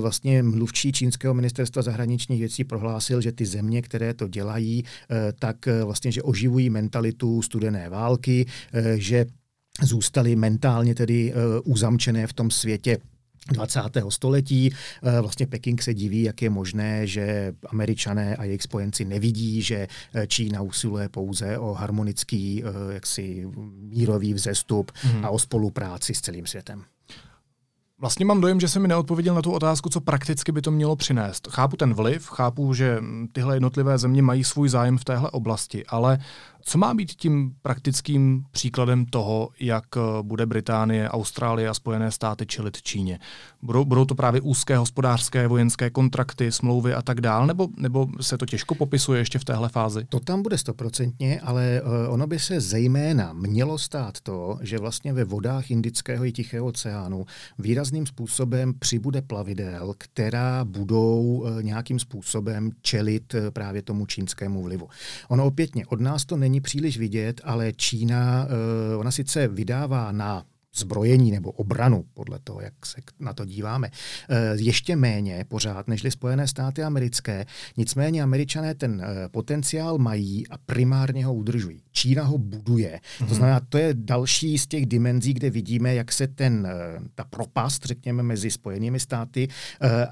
Vlastně 0.00 0.42
mluvčí 0.42 0.92
čínského 0.92 1.34
ministerstva 1.34 1.82
zahraničních 1.82 2.40
věcí 2.40 2.64
prohlásil, 2.64 3.20
že 3.20 3.32
ty 3.32 3.46
země, 3.46 3.82
které 3.82 4.14
to 4.14 4.28
dělají, 4.28 4.84
tak 5.38 5.56
vlastně, 5.84 6.12
že 6.12 6.22
oživují 6.22 6.70
mentalitu 6.70 7.42
studené 7.42 7.88
války, 7.88 8.46
že 8.94 9.26
zůstaly 9.82 10.36
mentálně 10.36 10.94
tedy 10.94 11.34
uzamčené 11.64 12.26
v 12.26 12.32
tom 12.32 12.50
světě 12.50 12.98
20. 13.48 13.80
století. 14.08 14.70
Eh, 15.02 15.20
vlastně 15.20 15.46
Peking 15.46 15.82
se 15.82 15.94
diví, 15.94 16.22
jak 16.22 16.42
je 16.42 16.50
možné, 16.50 17.06
že 17.06 17.52
američané 17.68 18.36
a 18.36 18.44
jejich 18.44 18.62
spojenci 18.62 19.04
nevidí, 19.04 19.62
že 19.62 19.88
eh, 20.14 20.26
Čína 20.26 20.62
usiluje 20.62 21.08
pouze 21.08 21.58
o 21.58 21.74
harmonický 21.74 22.64
eh, 22.64 22.94
jaksi 22.94 23.46
mírový 23.80 24.34
vzestup 24.34 24.92
hmm. 24.94 25.24
a 25.24 25.30
o 25.30 25.38
spolupráci 25.38 26.14
s 26.14 26.20
celým 26.20 26.46
světem. 26.46 26.84
Vlastně 28.00 28.26
mám 28.26 28.40
dojem, 28.40 28.60
že 28.60 28.68
se 28.68 28.80
mi 28.80 28.88
neodpověděl 28.88 29.34
na 29.34 29.42
tu 29.42 29.52
otázku, 29.52 29.88
co 29.88 30.00
prakticky 30.00 30.52
by 30.52 30.62
to 30.62 30.70
mělo 30.70 30.96
přinést. 30.96 31.48
Chápu 31.50 31.76
ten 31.76 31.94
vliv, 31.94 32.28
chápu, 32.28 32.74
že 32.74 32.98
tyhle 33.32 33.56
jednotlivé 33.56 33.98
země 33.98 34.22
mají 34.22 34.44
svůj 34.44 34.68
zájem 34.68 34.98
v 34.98 35.04
téhle 35.04 35.30
oblasti, 35.30 35.86
ale 35.86 36.18
co 36.62 36.78
má 36.78 36.94
být 36.94 37.12
tím 37.12 37.54
praktickým 37.62 38.44
příkladem 38.50 39.06
toho, 39.06 39.48
jak 39.60 39.84
eh, 39.96 40.00
bude 40.22 40.46
Británie, 40.46 41.08
Austrálie 41.08 41.68
a 41.68 41.74
Spojené 41.74 42.10
státy 42.10 42.46
čelit 42.46 42.82
Číně? 42.82 43.18
Budou, 43.62 43.84
budou 43.84 44.04
to 44.04 44.14
právě 44.14 44.40
úzké 44.40 44.76
hospodářské, 44.76 45.46
vojenské 45.46 45.90
kontrakty, 45.90 46.52
smlouvy 46.52 46.94
a 46.94 47.02
tak 47.02 47.20
dál, 47.20 47.46
nebo, 47.46 47.68
nebo 47.76 48.08
se 48.20 48.38
to 48.38 48.46
těžko 48.46 48.74
popisuje 48.74 49.20
ještě 49.20 49.38
v 49.38 49.44
téhle 49.44 49.68
fázi? 49.68 50.04
To 50.08 50.20
tam 50.20 50.42
bude 50.42 50.58
stoprocentně, 50.58 51.40
ale 51.40 51.82
uh, 51.82 52.14
ono 52.14 52.26
by 52.26 52.38
se 52.38 52.60
zejména 52.60 53.32
mělo 53.32 53.78
stát 53.78 54.20
to, 54.20 54.58
že 54.60 54.78
vlastně 54.78 55.12
ve 55.12 55.24
vodách 55.24 55.70
Indického 55.70 56.24
i 56.24 56.32
Tichého 56.32 56.66
oceánu 56.66 57.26
výrazným 57.58 58.06
způsobem 58.06 58.74
přibude 58.78 59.22
plavidel, 59.22 59.94
která 59.98 60.64
budou 60.64 61.22
uh, 61.22 61.62
nějakým 61.62 61.98
způsobem 61.98 62.70
čelit 62.82 63.34
právě 63.52 63.82
tomu 63.82 64.06
čínskému 64.06 64.62
vlivu. 64.62 64.88
Ono 65.28 65.46
opětně 65.46 65.86
od 65.86 66.00
nás 66.00 66.24
to 66.24 66.36
není 66.36 66.49
není 66.50 66.60
příliš 66.60 66.98
vidět, 66.98 67.40
ale 67.44 67.72
Čína, 67.72 68.46
eh, 68.46 68.96
ona 68.96 69.10
sice 69.10 69.48
vydává 69.48 70.12
na 70.12 70.44
zbrojení 70.76 71.30
nebo 71.30 71.50
obranu, 71.50 72.04
podle 72.14 72.38
toho, 72.44 72.60
jak 72.60 72.86
se 72.86 73.00
na 73.20 73.32
to 73.32 73.44
díváme, 73.44 73.90
eh, 74.28 74.52
ještě 74.54 74.96
méně 74.96 75.44
pořád 75.48 75.88
nežli 75.88 76.10
Spojené 76.10 76.48
státy 76.48 76.82
americké. 76.82 77.46
Nicméně 77.76 78.22
američané 78.22 78.74
ten 78.74 79.02
eh, 79.04 79.28
potenciál 79.28 79.98
mají 79.98 80.48
a 80.48 80.58
primárně 80.58 81.26
ho 81.26 81.34
udržují. 81.34 81.82
Čína 81.92 82.24
ho 82.24 82.38
buduje. 82.38 82.90
Mm-hmm. 82.90 83.18
To 83.18 83.24
mhm. 83.24 83.34
znamená, 83.34 83.60
to 83.68 83.78
je 83.78 83.94
další 83.94 84.58
z 84.58 84.66
těch 84.66 84.86
dimenzí, 84.86 85.34
kde 85.34 85.50
vidíme, 85.50 85.94
jak 85.94 86.12
se 86.12 86.26
ten, 86.26 86.68
eh, 86.70 87.00
ta 87.14 87.24
propast, 87.24 87.84
řekněme, 87.84 88.22
mezi 88.22 88.50
Spojenými 88.50 89.00
státy 89.00 89.48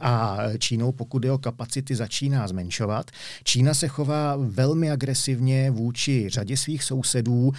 a 0.00 0.38
Čínou, 0.58 0.92
pokud 0.92 1.24
je 1.24 1.32
o 1.32 1.38
kapacity, 1.38 1.94
začíná 1.94 2.48
zmenšovat. 2.48 3.10
Čína 3.44 3.74
se 3.74 3.88
chová 3.88 4.36
velmi 4.36 4.90
agresivně 4.90 5.70
vůči 5.70 6.28
řadě 6.28 6.56
svých 6.56 6.84
sousedů, 6.84 7.52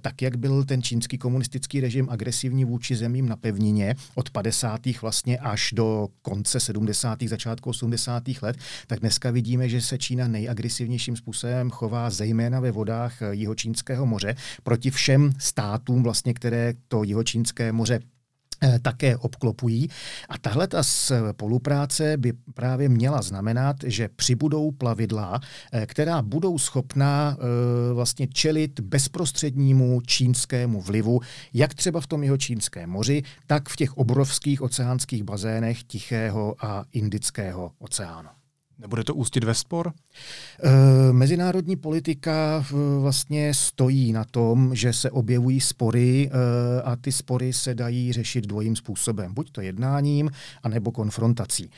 tak 0.00 0.22
jak 0.22 0.36
byl 0.36 0.64
ten 0.64 0.82
čínský 0.82 1.18
komunistický 1.18 1.80
režim 1.80 2.06
agresivní 2.10 2.27
agresivní 2.28 2.64
vůči 2.64 2.96
zemím 2.96 3.28
na 3.28 3.36
pevnině 3.36 3.94
od 4.14 4.30
50. 4.30 4.80
vlastně 5.02 5.38
až 5.38 5.70
do 5.72 6.08
konce 6.22 6.60
70. 6.60 7.22
začátku 7.22 7.70
80. 7.70 8.22
let, 8.42 8.56
tak 8.86 9.00
dneska 9.00 9.30
vidíme, 9.30 9.68
že 9.68 9.80
se 9.80 9.98
Čína 9.98 10.28
nejagresivnějším 10.28 11.16
způsobem 11.16 11.70
chová 11.70 12.10
zejména 12.10 12.60
ve 12.60 12.70
vodách 12.70 13.18
Jihočínského 13.30 14.06
moře 14.06 14.34
proti 14.62 14.90
všem 14.90 15.32
státům, 15.38 16.02
vlastně, 16.02 16.34
které 16.34 16.74
to 16.88 17.02
Jihočínské 17.02 17.72
moře 17.72 18.00
také 18.82 19.16
obklopují. 19.16 19.88
A 20.28 20.38
tahle 20.38 20.66
ta 20.66 20.82
spolupráce 20.82 22.16
by 22.16 22.32
právě 22.54 22.88
měla 22.88 23.22
znamenat, 23.22 23.76
že 23.84 24.08
přibudou 24.08 24.70
plavidla, 24.70 25.40
eh, 25.72 25.86
která 25.86 26.22
budou 26.22 26.58
schopná 26.58 27.36
eh, 27.38 27.92
vlastně 27.94 28.26
čelit 28.26 28.80
bezprostřednímu 28.80 30.00
čínskému 30.00 30.80
vlivu, 30.80 31.20
jak 31.54 31.74
třeba 31.74 32.00
v 32.00 32.06
tom 32.06 32.22
jeho 32.22 32.36
čínském 32.36 32.90
moři, 32.90 33.22
tak 33.46 33.68
v 33.68 33.76
těch 33.76 33.96
obrovských 33.98 34.62
oceánských 34.62 35.22
bazénech 35.22 35.82
Tichého 35.82 36.54
a 36.60 36.84
Indického 36.92 37.72
oceánu. 37.78 38.37
Nebude 38.80 39.04
to 39.04 39.14
ústit 39.14 39.44
ve 39.44 39.54
spor? 39.54 39.92
E, 40.62 41.12
mezinárodní 41.12 41.76
politika 41.76 42.64
vlastně 42.98 43.54
stojí 43.54 44.12
na 44.12 44.24
tom, 44.24 44.74
že 44.74 44.92
se 44.92 45.10
objevují 45.10 45.60
spory 45.60 46.30
e, 46.32 46.82
a 46.82 46.96
ty 46.96 47.12
spory 47.12 47.52
se 47.52 47.74
dají 47.74 48.12
řešit 48.12 48.46
dvojím 48.46 48.76
způsobem. 48.76 49.34
Buď 49.34 49.50
to 49.50 49.60
jednáním, 49.60 50.30
anebo 50.62 50.90
konfrontací. 50.90 51.70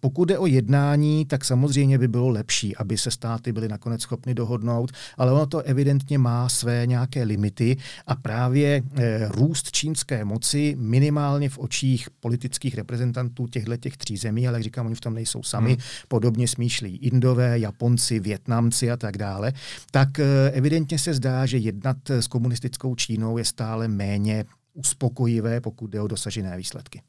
Pokud 0.00 0.24
jde 0.24 0.38
o 0.38 0.46
jednání, 0.46 1.24
tak 1.24 1.44
samozřejmě 1.44 1.98
by 1.98 2.08
bylo 2.08 2.28
lepší, 2.28 2.76
aby 2.76 2.98
se 2.98 3.10
státy 3.10 3.52
byly 3.52 3.68
nakonec 3.68 4.00
schopny 4.00 4.34
dohodnout, 4.34 4.92
ale 5.18 5.32
ono 5.32 5.46
to 5.46 5.58
evidentně 5.58 6.18
má 6.18 6.48
své 6.48 6.86
nějaké 6.86 7.22
limity 7.22 7.76
a 8.06 8.16
právě 8.16 8.82
růst 9.28 9.72
čínské 9.72 10.24
moci 10.24 10.76
minimálně 10.78 11.48
v 11.48 11.58
očích 11.58 12.08
politických 12.20 12.74
reprezentantů 12.74 13.46
těchto 13.46 13.76
těch 13.76 13.96
tří 13.96 14.16
zemí, 14.16 14.48
ale 14.48 14.56
jak 14.56 14.64
říkám, 14.64 14.86
oni 14.86 14.94
v 14.94 15.00
tom 15.00 15.14
nejsou 15.14 15.42
sami, 15.42 15.55
sami, 15.56 15.70
hmm. 15.70 15.80
podobně 16.08 16.48
smýšlí 16.48 16.96
Indové, 16.96 17.58
Japonci, 17.58 18.20
Větnamci 18.20 18.90
a 18.90 18.96
tak 18.96 19.18
dále, 19.18 19.52
tak 19.90 20.18
eh, 20.18 20.50
evidentně 20.52 20.98
se 20.98 21.14
zdá, 21.14 21.46
že 21.46 21.58
jednat 21.58 21.96
s 22.10 22.26
komunistickou 22.26 22.94
Čínou 22.94 23.38
je 23.38 23.44
stále 23.44 23.88
méně 23.88 24.44
uspokojivé, 24.74 25.60
pokud 25.60 25.86
jde 25.90 26.00
o 26.00 26.06
dosažené 26.06 26.56
výsledky. 26.56 27.02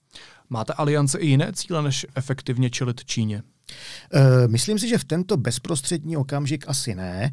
Máte 0.49 0.73
aliance 0.73 1.19
i 1.19 1.27
jiné 1.27 1.51
cíle, 1.53 1.81
než 1.81 2.05
efektivně 2.15 2.69
čelit 2.69 3.05
Číně? 3.05 3.43
Uh, 3.43 4.47
myslím 4.47 4.79
si, 4.79 4.87
že 4.87 4.97
v 4.97 5.03
tento 5.03 5.37
bezprostřední 5.37 6.17
okamžik 6.17 6.65
asi 6.67 6.95
ne, 6.95 7.31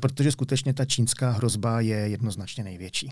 protože 0.00 0.32
skutečně 0.32 0.74
ta 0.74 0.84
čínská 0.84 1.30
hrozba 1.30 1.80
je 1.80 1.96
jednoznačně 1.96 2.64
největší. 2.64 3.10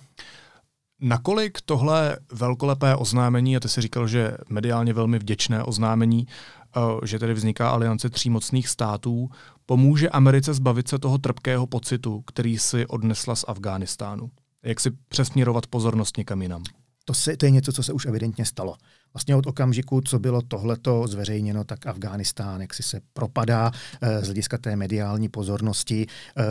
Nakolik 1.00 1.58
tohle 1.60 2.16
velkolepé 2.32 2.96
oznámení, 2.96 3.56
a 3.56 3.60
ty 3.60 3.68
si 3.68 3.80
říkal, 3.80 4.08
že 4.08 4.36
mediálně 4.48 4.92
velmi 4.92 5.18
vděčné 5.18 5.62
oznámení, 5.62 6.26
Eh, 6.26 6.59
že 7.04 7.18
tedy 7.18 7.34
vzniká 7.34 7.70
aliance 7.70 8.10
tří 8.10 8.30
mocných 8.30 8.68
států, 8.68 9.30
pomůže 9.66 10.08
Americe 10.08 10.54
zbavit 10.54 10.88
se 10.88 10.98
toho 10.98 11.18
trpkého 11.18 11.66
pocitu, 11.66 12.22
který 12.26 12.58
si 12.58 12.86
odnesla 12.86 13.36
z 13.36 13.44
Afghánistánu? 13.48 14.30
Jak 14.62 14.80
si 14.80 14.90
přesměrovat 15.08 15.66
pozornost 15.66 16.16
někam 16.16 16.42
jinam? 16.42 16.62
To, 17.04 17.14
se, 17.14 17.36
to 17.36 17.46
je 17.46 17.50
něco, 17.50 17.72
co 17.72 17.82
se 17.82 17.92
už 17.92 18.06
evidentně 18.06 18.44
stalo. 18.44 18.76
Vlastně 19.14 19.36
od 19.36 19.46
okamžiku, 19.46 20.00
co 20.00 20.18
bylo 20.18 20.42
tohleto 20.42 21.06
zveřejněno, 21.06 21.64
tak 21.64 21.86
Afghánistán 21.86 22.60
jak 22.60 22.74
si 22.74 22.82
se 22.82 23.00
propadá 23.12 23.70
e, 24.00 24.20
z 24.20 24.24
hlediska 24.24 24.58
té 24.58 24.76
mediální 24.76 25.28
pozornosti. 25.28 26.06
E, 26.06 26.44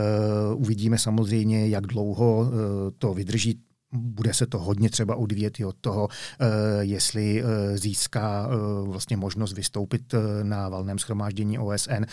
uvidíme 0.54 0.98
samozřejmě, 0.98 1.68
jak 1.68 1.86
dlouho 1.86 2.50
to 2.98 3.14
vydrží 3.14 3.60
bude 3.92 4.34
se 4.34 4.46
to 4.46 4.58
hodně 4.58 4.90
třeba 4.90 5.16
odvíjet 5.16 5.60
i 5.60 5.64
od 5.64 5.76
toho, 5.80 6.08
eh, 6.10 6.46
jestli 6.80 7.42
eh, 7.42 7.78
získá 7.78 8.48
eh, 8.50 8.88
vlastně 8.88 9.16
možnost 9.16 9.52
vystoupit 9.52 10.14
na 10.42 10.68
valném 10.68 10.98
schromáždění 10.98 11.58
OSN 11.58 12.04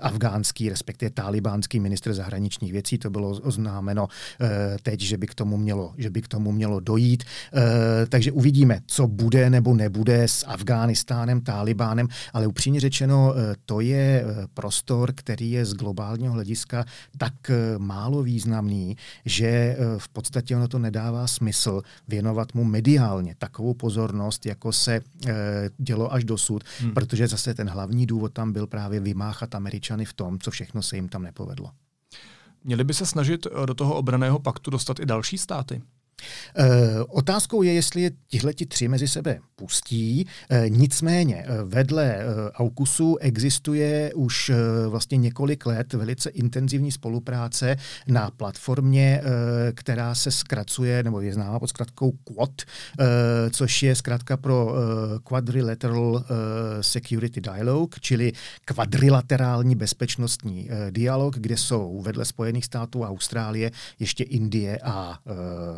afgánský, 0.00 0.68
respektive 0.68 1.10
talibánský 1.10 1.80
ministr 1.80 2.14
zahraničních 2.14 2.72
věcí. 2.72 2.98
To 2.98 3.10
bylo 3.10 3.30
oznámeno 3.30 4.08
teď, 4.82 5.00
že 5.00 5.18
by 5.18 5.26
k 5.26 5.34
tomu 5.34 5.56
mělo, 5.56 5.94
že 5.98 6.10
by 6.10 6.22
k 6.22 6.28
tomu 6.28 6.52
mělo 6.52 6.80
dojít. 6.80 7.24
Takže 8.08 8.32
uvidíme, 8.32 8.80
co 8.86 9.06
bude 9.06 9.50
nebo 9.50 9.74
nebude 9.74 10.22
s 10.22 10.46
Afghánistánem, 10.46 11.40
Talibánem, 11.40 12.08
ale 12.32 12.46
upřímně 12.46 12.80
řečeno, 12.80 13.34
to 13.66 13.80
je 13.80 14.24
prostor, 14.54 15.12
který 15.14 15.50
je 15.50 15.64
z 15.64 15.74
globálního 15.74 16.32
hlediska 16.32 16.84
tak 17.18 17.34
málo 17.78 18.22
významný, 18.22 18.96
že 19.24 19.76
v 19.98 20.08
podstatě 20.08 20.56
ono 20.56 20.68
to 20.68 20.78
nedává 20.78 21.23
smysl 21.26 21.82
věnovat 22.08 22.54
mu 22.54 22.64
mediálně 22.64 23.34
takovou 23.38 23.74
pozornost, 23.74 24.46
jako 24.46 24.72
se 24.72 24.94
e, 24.94 25.02
dělo 25.78 26.12
až 26.12 26.24
dosud, 26.24 26.64
hmm. 26.80 26.94
protože 26.94 27.28
zase 27.28 27.54
ten 27.54 27.68
hlavní 27.68 28.06
důvod 28.06 28.32
tam 28.32 28.52
byl 28.52 28.66
právě 28.66 29.00
vymáchat 29.00 29.54
Američany 29.54 30.04
v 30.04 30.12
tom, 30.12 30.38
co 30.38 30.50
všechno 30.50 30.82
se 30.82 30.96
jim 30.96 31.08
tam 31.08 31.22
nepovedlo. 31.22 31.70
Měli 32.64 32.84
by 32.84 32.94
se 32.94 33.06
snažit 33.06 33.46
eh, 33.46 33.66
do 33.66 33.74
toho 33.74 33.94
obraného 33.94 34.38
paktu 34.38 34.70
dostat 34.70 35.00
i 35.00 35.06
další 35.06 35.38
státy? 35.38 35.82
E, 36.56 37.00
otázkou 37.00 37.62
je, 37.62 37.72
jestli 37.72 38.02
je 38.02 38.10
tihleti 38.28 38.66
tři 38.66 38.88
mezi 38.88 39.08
sebe 39.08 39.38
pustí. 39.56 40.26
E, 40.50 40.68
nicméně 40.68 41.36
e, 41.36 41.64
vedle 41.64 42.04
e, 42.04 42.24
AUKUSu 42.54 43.16
existuje 43.20 44.14
už 44.14 44.50
vlastně 44.88 45.16
několik 45.18 45.66
let 45.66 45.92
velice 45.92 46.30
intenzivní 46.30 46.92
spolupráce 46.92 47.76
na 48.06 48.30
platformě, 48.30 49.22
která 49.74 50.14
se 50.14 50.30
zkracuje, 50.30 51.02
nebo 51.02 51.20
je 51.20 51.34
známa 51.34 51.58
pod 51.58 51.66
zkratkou 51.66 52.12
QUAD, 52.12 52.62
což 53.50 53.82
je 53.82 53.94
zkrátka 53.94 54.36
pro 54.36 54.74
Quadrilateral 55.24 56.24
Security 56.80 57.40
Dialogue, 57.40 57.98
čili 58.00 58.32
kvadrilaterální 58.64 59.74
bezpečnostní 59.74 60.68
dialog, 60.90 61.36
kde 61.36 61.56
jsou 61.56 62.02
vedle 62.02 62.24
Spojených 62.24 62.64
států 62.64 63.04
a 63.04 63.08
Austrálie 63.08 63.70
ještě 63.98 64.24
Indie 64.24 64.78
a 64.82 65.18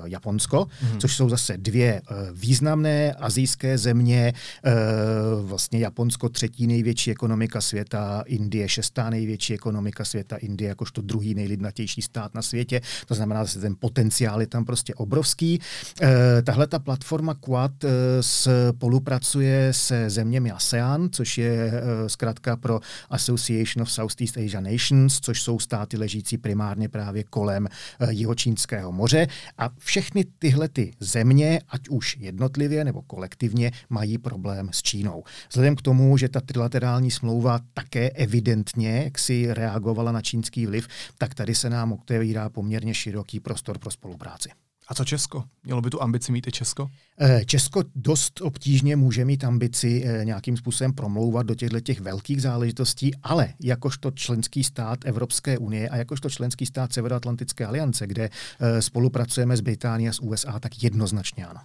Japonsko 0.05 0.26
Japonsko, 0.27 0.57
mm-hmm. 0.57 0.99
což 0.99 1.17
jsou 1.17 1.29
zase 1.29 1.57
dvě 1.57 2.03
uh, 2.11 2.17
významné 2.33 3.12
azijské 3.12 3.79
země. 3.79 4.33
Uh, 4.67 5.47
vlastně 5.49 5.79
Japonsko 5.79 6.29
třetí 6.29 6.67
největší 6.67 7.11
ekonomika 7.11 7.61
světa, 7.61 8.23
Indie 8.27 8.69
šestá 8.69 9.11
největší 9.11 9.55
ekonomika 9.55 10.05
světa, 10.05 10.37
Indie 10.37 10.69
jakožto 10.69 11.03
druhý 11.03 11.35
nejlidnatější 11.35 12.03
stát 12.03 12.35
na 12.35 12.43
světě. 12.43 12.81
To 13.07 13.15
znamená, 13.15 13.45
že 13.45 13.61
ten 13.61 13.77
potenciál 13.79 14.41
je 14.41 14.47
tam 14.47 14.65
prostě 14.65 14.95
obrovský. 14.95 15.61
Uh, 16.03 16.09
tahle 16.45 16.67
ta 16.67 16.79
platforma 16.79 17.35
Quad 17.35 17.85
uh, 17.85 17.91
spolupracuje 18.21 19.73
se 19.73 20.11
zeměmi 20.11 20.51
ASEAN, 20.51 21.09
což 21.12 21.39
je 21.39 21.71
uh, 21.73 22.09
zkrátka 22.09 22.57
pro 22.57 22.81
Association 23.11 23.83
of 23.83 23.93
Southeast 23.93 24.37
Asia 24.37 24.61
Nations, 24.61 25.21
což 25.21 25.43
jsou 25.43 25.59
státy 25.59 25.97
ležící 25.97 26.39
primárně 26.39 26.89
právě 26.89 27.25
kolem 27.25 27.69
uh, 28.01 28.11
Jihočínského 28.11 28.93
moře. 28.93 29.27
A 29.59 29.71
všechny 29.79 30.15
všechny 30.16 30.33
tyhle 30.38 30.68
ty 30.68 30.92
země, 31.00 31.61
ať 31.68 31.88
už 31.88 32.16
jednotlivě 32.16 32.85
nebo 32.85 33.02
kolektivně, 33.02 33.72
mají 33.90 34.18
problém 34.18 34.68
s 34.72 34.83
Čínou. 34.83 35.24
Vzhledem 35.48 35.76
k 35.76 35.83
tomu, 35.83 36.16
že 36.16 36.29
ta 36.29 36.40
trilaterální 36.40 37.11
smlouva 37.11 37.61
také 37.74 38.11
evidentně 38.11 39.02
jak 39.05 39.18
si 39.18 39.55
reagovala 39.55 40.12
na 40.12 40.22
čínský 40.22 40.66
vliv, 40.66 40.88
tak 41.18 41.35
tady 41.35 41.55
se 41.55 41.70
nám 41.70 41.92
otevírá 41.92 42.48
poměrně 42.48 42.94
široký 42.94 43.40
prostor 43.40 43.79
pro 43.79 43.90
spolupráci. 43.90 44.48
A 44.88 44.94
co 44.94 45.05
Česko? 45.05 45.44
Mělo 45.64 45.81
by 45.81 45.90
tu 45.90 46.03
ambici 46.03 46.33
mít 46.33 46.46
i 46.46 46.53
Česko? 46.53 46.88
Eh, 47.20 47.44
Česko 47.44 47.83
dost 47.94 48.40
obtížně 48.40 48.96
může 48.96 49.25
mít 49.25 49.44
ambici 49.44 50.05
eh, 50.07 50.25
nějakým 50.25 50.57
způsobem 50.57 50.92
promlouvat 50.92 51.46
do 51.46 51.55
těchto 51.55 51.81
těch 51.81 52.01
velkých 52.01 52.42
záležitostí, 52.42 53.14
ale 53.22 53.49
jakožto 53.62 54.11
členský 54.11 54.64
stát 54.64 54.99
Evropské 55.05 55.59
unie 55.59 55.88
a 55.88 55.96
jakožto 55.96 56.31
členský 56.31 56.66
stát 56.66 56.92
Severoatlantické 56.92 57.66
aliance, 57.66 58.07
kde 58.07 58.31
eh, 58.61 58.83
spolupracujeme 58.83 59.57
s 59.57 59.61
Británií 59.61 60.09
a 60.09 60.12
s 60.12 60.22
USA, 60.22 60.61
tak 60.61 60.83
jednoznačně 60.83 61.46
ano. 61.46 61.61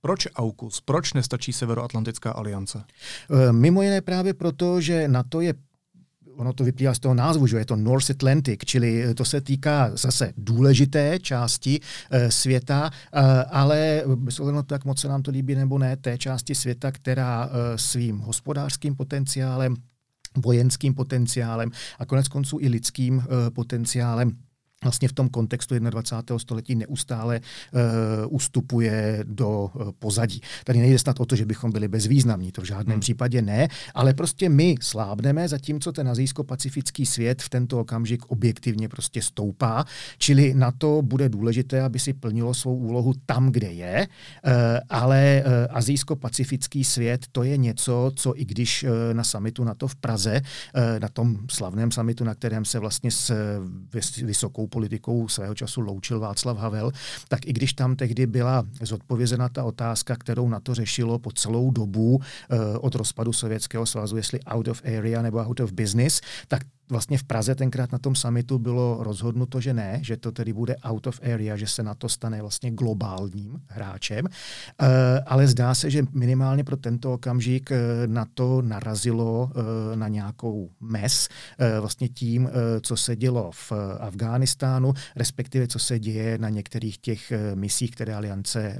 Proč 0.00 0.26
AUKUS? 0.34 0.80
Proč 0.80 1.12
nestačí 1.12 1.52
Severoatlantická 1.52 2.30
aliance? 2.30 2.84
Mimo 3.50 3.82
jiné 3.82 4.00
právě 4.00 4.34
proto, 4.34 4.80
že 4.80 5.08
na 5.08 5.22
to 5.22 5.40
je 5.40 5.54
ono 6.36 6.52
to 6.52 6.64
vyplývá 6.64 6.94
z 6.94 6.98
toho 6.98 7.14
názvu, 7.14 7.46
že 7.46 7.56
je 7.56 7.64
to 7.64 7.76
North 7.76 8.10
Atlantic, 8.10 8.60
čili 8.64 9.14
to 9.14 9.24
se 9.24 9.40
týká 9.40 9.90
zase 9.96 10.32
důležité 10.36 11.18
části 11.18 11.80
e, 12.10 12.30
světa, 12.30 12.90
e, 12.90 13.20
ale 13.44 14.02
bez 14.14 14.40
ohledu 14.40 14.66
jak 14.72 14.84
moc 14.84 15.00
se 15.00 15.08
nám 15.08 15.22
to 15.22 15.30
líbí 15.30 15.54
nebo 15.54 15.78
ne, 15.78 15.96
té 15.96 16.18
části 16.18 16.54
světa, 16.54 16.92
která 16.92 17.50
svým 17.76 18.18
hospodářským 18.18 18.94
potenciálem 18.94 19.76
vojenským 20.36 20.94
potenciálem 20.94 21.70
a 21.98 22.06
konec 22.06 22.28
konců 22.28 22.58
i 22.60 22.68
lidským 22.68 23.22
potenciálem 23.54 24.32
vlastně 24.84 25.08
v 25.08 25.12
tom 25.12 25.28
kontextu 25.28 25.78
21. 25.78 26.38
století 26.38 26.74
neustále 26.74 27.40
uh, 27.40 27.80
ustupuje 28.28 29.24
do 29.28 29.70
uh, 29.74 29.92
pozadí. 29.98 30.40
Tady 30.64 30.78
nejde 30.78 30.98
snad 30.98 31.20
o 31.20 31.26
to, 31.26 31.36
že 31.36 31.46
bychom 31.46 31.72
byli 31.72 31.88
bezvýznamní, 31.88 32.52
to 32.52 32.60
v 32.60 32.64
žádném 32.64 32.94
hmm. 32.94 33.00
případě 33.00 33.42
ne, 33.42 33.68
ale 33.94 34.14
prostě 34.14 34.48
my 34.48 34.74
slábneme, 34.80 35.48
zatímco 35.48 35.92
ten 35.92 36.08
azijsko-pacifický 36.08 37.06
svět 37.06 37.42
v 37.42 37.48
tento 37.48 37.80
okamžik 37.80 38.26
objektivně 38.26 38.88
prostě 38.88 39.22
stoupá, 39.22 39.84
čili 40.18 40.54
na 40.54 40.72
to 40.72 41.02
bude 41.02 41.28
důležité, 41.28 41.82
aby 41.82 41.98
si 41.98 42.12
plnilo 42.12 42.54
svou 42.54 42.76
úlohu 42.76 43.12
tam, 43.26 43.52
kde 43.52 43.72
je, 43.72 44.06
uh, 44.06 44.52
ale 44.88 45.42
uh, 45.46 45.76
azijsko-pacifický 45.76 46.84
svět 46.84 47.26
to 47.32 47.42
je 47.42 47.56
něco, 47.56 48.12
co 48.14 48.40
i 48.40 48.44
když 48.44 48.84
uh, 48.84 48.90
na 49.12 49.24
samitu 49.24 49.64
na 49.64 49.74
to 49.74 49.88
v 49.88 49.96
Praze, 49.96 50.40
uh, 50.40 51.00
na 51.00 51.08
tom 51.08 51.36
slavném 51.50 51.90
samitu, 51.90 52.24
na 52.24 52.34
kterém 52.34 52.64
se 52.64 52.78
vlastně 52.78 53.10
s 53.10 53.30
uh, 53.30 53.36
vysokou 54.22 54.66
politikou 54.74 55.28
svého 55.28 55.54
času 55.54 55.80
loučil 55.80 56.18
Václav 56.20 56.58
Havel, 56.58 56.90
tak 57.28 57.46
i 57.46 57.52
když 57.52 57.72
tam 57.72 57.96
tehdy 57.96 58.26
byla 58.26 58.66
zodpovězena 58.82 59.48
ta 59.48 59.64
otázka, 59.64 60.16
kterou 60.16 60.48
na 60.48 60.60
to 60.60 60.74
řešilo 60.74 61.18
po 61.18 61.32
celou 61.32 61.70
dobu 61.70 62.14
uh, 62.14 62.20
od 62.80 62.94
rozpadu 62.94 63.32
Sovětského 63.32 63.86
svazu, 63.86 64.16
jestli 64.16 64.40
out 64.42 64.68
of 64.68 64.82
area 64.84 65.22
nebo 65.22 65.38
out 65.38 65.60
of 65.60 65.72
business, 65.72 66.20
tak 66.48 66.62
vlastně 66.90 67.18
v 67.18 67.24
Praze 67.24 67.54
tenkrát 67.54 67.92
na 67.92 67.98
tom 67.98 68.14
summitu 68.14 68.58
bylo 68.58 68.98
rozhodnuto, 69.00 69.60
že 69.60 69.74
ne, 69.74 69.98
že 70.02 70.16
to 70.16 70.32
tedy 70.32 70.52
bude 70.52 70.76
out 70.76 71.06
of 71.06 71.20
area, 71.34 71.56
že 71.56 71.66
se 71.66 71.82
na 71.82 71.94
to 71.94 72.08
stane 72.08 72.40
vlastně 72.40 72.70
globálním 72.70 73.60
hráčem. 73.66 74.24
Uh, 74.24 74.88
ale 75.26 75.46
zdá 75.46 75.74
se, 75.74 75.90
že 75.90 76.02
minimálně 76.12 76.64
pro 76.64 76.76
tento 76.76 77.12
okamžik 77.12 77.70
uh, 77.70 77.76
na 78.06 78.26
to 78.34 78.62
narazilo 78.62 79.50
uh, 79.54 79.96
na 79.96 80.08
nějakou 80.08 80.70
mes, 80.80 81.28
vlastně 81.80 82.08
tím, 82.08 82.48
co 82.80 82.96
se 82.96 83.16
dělo 83.16 83.50
v 83.52 83.72
Afghánistánu, 84.00 84.92
respektive 85.16 85.66
co 85.66 85.78
se 85.78 85.98
děje 85.98 86.38
na 86.38 86.48
některých 86.48 86.98
těch 86.98 87.32
misích, 87.54 87.90
které 87.90 88.14
aliance 88.14 88.78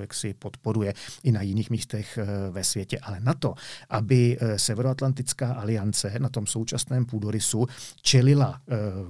jaksi 0.00 0.34
podporuje 0.34 0.94
i 1.22 1.32
na 1.32 1.42
jiných 1.42 1.70
místech 1.70 2.18
ve 2.50 2.64
světě. 2.64 2.98
Ale 3.02 3.20
na 3.20 3.34
to, 3.34 3.54
aby 3.90 4.38
Severoatlantická 4.56 5.52
aliance 5.52 6.14
na 6.18 6.28
tom 6.28 6.46
současném 6.46 7.04
půdory 7.04 7.35
půdorysu 7.36 7.66
čelila 8.02 8.60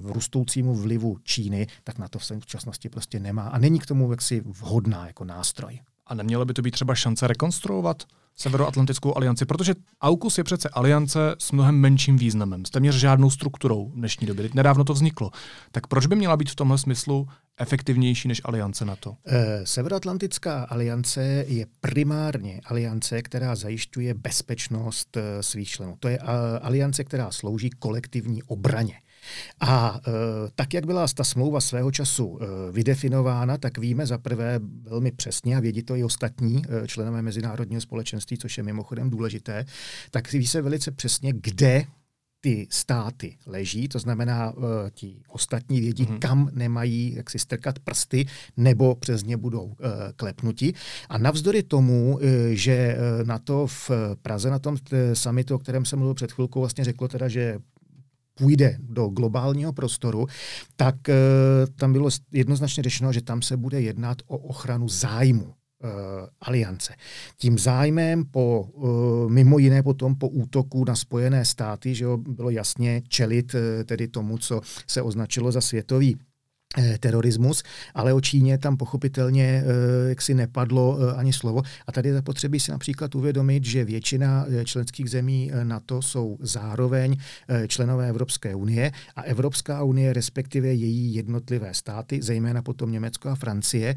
uh, 0.02 0.10
rostoucímu 0.12 0.74
vlivu 0.74 1.18
Číny, 1.22 1.66
tak 1.84 1.98
na 1.98 2.08
to 2.08 2.18
v 2.18 2.24
současnosti 2.24 2.88
prostě 2.88 3.20
nemá 3.20 3.48
a 3.48 3.58
není 3.58 3.78
k 3.78 3.86
tomu 3.86 4.10
jaksi 4.10 4.40
vhodná 4.40 5.06
jako 5.06 5.24
nástroj. 5.24 5.80
A 6.06 6.14
neměla 6.14 6.44
by 6.44 6.54
to 6.54 6.62
být 6.62 6.70
třeba 6.70 6.94
šance 6.94 7.26
rekonstruovat 7.26 8.02
Severoatlantickou 8.38 9.16
alianci, 9.16 9.44
protože 9.44 9.74
AUKUS 10.00 10.38
je 10.38 10.44
přece 10.44 10.68
aliance 10.68 11.34
s 11.38 11.52
mnohem 11.52 11.74
menším 11.74 12.16
významem, 12.16 12.64
s 12.64 12.70
téměř 12.70 12.94
žádnou 12.94 13.30
strukturou 13.30 13.88
v 13.88 13.94
dnešní 13.94 14.26
době. 14.26 14.48
Nedávno 14.54 14.84
to 14.84 14.92
vzniklo. 14.92 15.30
Tak 15.72 15.86
proč 15.86 16.06
by 16.06 16.16
měla 16.16 16.36
být 16.36 16.50
v 16.50 16.54
tomhle 16.54 16.78
smyslu 16.78 17.28
efektivnější 17.58 18.28
než 18.28 18.40
aliance 18.44 18.84
NATO? 18.84 19.16
Eh, 19.26 19.66
Severoatlantická 19.66 20.64
aliance 20.64 21.44
je 21.48 21.66
primárně 21.80 22.60
aliance, 22.66 23.22
která 23.22 23.54
zajišťuje 23.54 24.14
bezpečnost 24.14 25.16
eh, 25.16 25.42
svých 25.42 25.68
členů. 25.68 25.96
To 26.00 26.08
je 26.08 26.18
eh, 26.18 26.58
aliance, 26.58 27.04
která 27.04 27.30
slouží 27.30 27.70
kolektivní 27.70 28.42
obraně. 28.42 28.94
A 29.60 30.00
e, 30.06 30.10
tak, 30.54 30.74
jak 30.74 30.86
byla 30.86 31.06
ta 31.14 31.24
smlouva 31.24 31.60
svého 31.60 31.90
času 31.90 32.38
e, 32.40 32.72
vydefinována, 32.72 33.58
tak 33.58 33.78
víme 33.78 34.06
za 34.06 34.18
prvé 34.18 34.60
velmi 34.82 35.12
přesně, 35.12 35.56
a 35.56 35.60
vědí 35.60 35.82
to 35.82 35.96
i 35.96 36.04
ostatní 36.04 36.62
e, 36.68 36.88
členové 36.88 37.22
mezinárodního 37.22 37.80
společenství, 37.80 38.38
což 38.38 38.58
je 38.58 38.62
mimochodem 38.62 39.10
důležité, 39.10 39.64
tak 40.10 40.32
ví 40.32 40.46
se 40.46 40.62
velice 40.62 40.90
přesně, 40.90 41.32
kde 41.36 41.86
ty 42.46 42.66
státy 42.70 43.36
leží, 43.46 43.88
to 43.88 43.98
znamená, 43.98 44.50
uh, 44.50 44.64
ti 44.90 45.16
ostatní 45.28 45.80
vědí, 45.80 46.04
mm-hmm. 46.04 46.18
kam 46.18 46.50
nemají 46.52 47.14
jak 47.16 47.30
si 47.30 47.38
strkat 47.38 47.78
prsty, 47.78 48.26
nebo 48.56 48.94
přes 48.94 49.22
ně 49.24 49.36
budou 49.36 49.64
uh, 49.64 49.74
klepnuti. 50.16 50.74
A 51.08 51.18
navzdory 51.18 51.62
tomu, 51.62 52.14
uh, 52.14 52.20
že 52.52 52.96
na 53.24 53.38
to 53.38 53.66
v 53.66 53.90
Praze, 54.22 54.50
na 54.50 54.58
tom 54.58 54.76
summitu, 55.12 55.54
o 55.54 55.58
kterém 55.58 55.84
jsem 55.84 55.98
mluvil 55.98 56.14
před 56.14 56.32
chvilkou, 56.32 56.60
vlastně 56.60 56.84
řeklo 56.84 57.08
teda, 57.08 57.28
že 57.28 57.58
půjde 58.38 58.76
do 58.80 59.08
globálního 59.08 59.72
prostoru, 59.72 60.26
tak 60.76 60.94
uh, 61.08 61.14
tam 61.74 61.92
bylo 61.92 62.10
jednoznačně 62.32 62.82
řešeno, 62.82 63.12
že 63.12 63.22
tam 63.22 63.42
se 63.42 63.56
bude 63.56 63.80
jednat 63.80 64.18
o 64.26 64.38
ochranu 64.38 64.88
zájmu 64.88 65.44
uh, 65.44 65.50
aliance. 66.40 66.94
Tím 67.36 67.58
zájmem 67.58 68.24
po, 68.24 68.68
uh, 68.72 69.30
mimo 69.30 69.58
jiné 69.58 69.82
potom 69.82 70.14
po 70.14 70.28
útoku 70.28 70.84
na 70.84 70.96
Spojené 70.96 71.44
státy, 71.44 71.94
že 71.94 72.04
jo, 72.04 72.16
bylo 72.16 72.50
jasně 72.50 73.02
čelit 73.08 73.54
tedy 73.84 74.08
tomu, 74.08 74.38
co 74.38 74.60
se 74.86 75.02
označilo 75.02 75.52
za 75.52 75.60
světový 75.60 76.16
Eh, 76.16 76.25
terorismus, 77.00 77.62
ale 77.94 78.12
o 78.12 78.20
Číně 78.20 78.58
tam 78.58 78.76
pochopitelně 78.76 79.62
eh, 79.64 80.08
jaksi 80.08 80.34
nepadlo 80.34 80.98
eh, 80.98 81.14
ani 81.14 81.32
slovo. 81.32 81.62
A 81.86 81.92
tady 81.92 82.08
je 82.08 82.14
zapotřebí 82.14 82.60
si 82.60 82.70
například 82.70 83.14
uvědomit, 83.14 83.64
že 83.64 83.84
většina 83.84 84.46
členských 84.64 85.10
zemí 85.10 85.50
NATO 85.62 86.02
jsou 86.02 86.38
zároveň 86.40 87.16
členové 87.66 88.08
Evropské 88.08 88.54
unie 88.54 88.92
a 89.16 89.22
Evropská 89.22 89.82
unie, 89.82 90.12
respektive 90.12 90.68
její 90.68 91.14
jednotlivé 91.14 91.74
státy, 91.74 92.22
zejména 92.22 92.62
potom 92.62 92.92
Německo 92.92 93.28
a 93.28 93.34
Francie, 93.34 93.94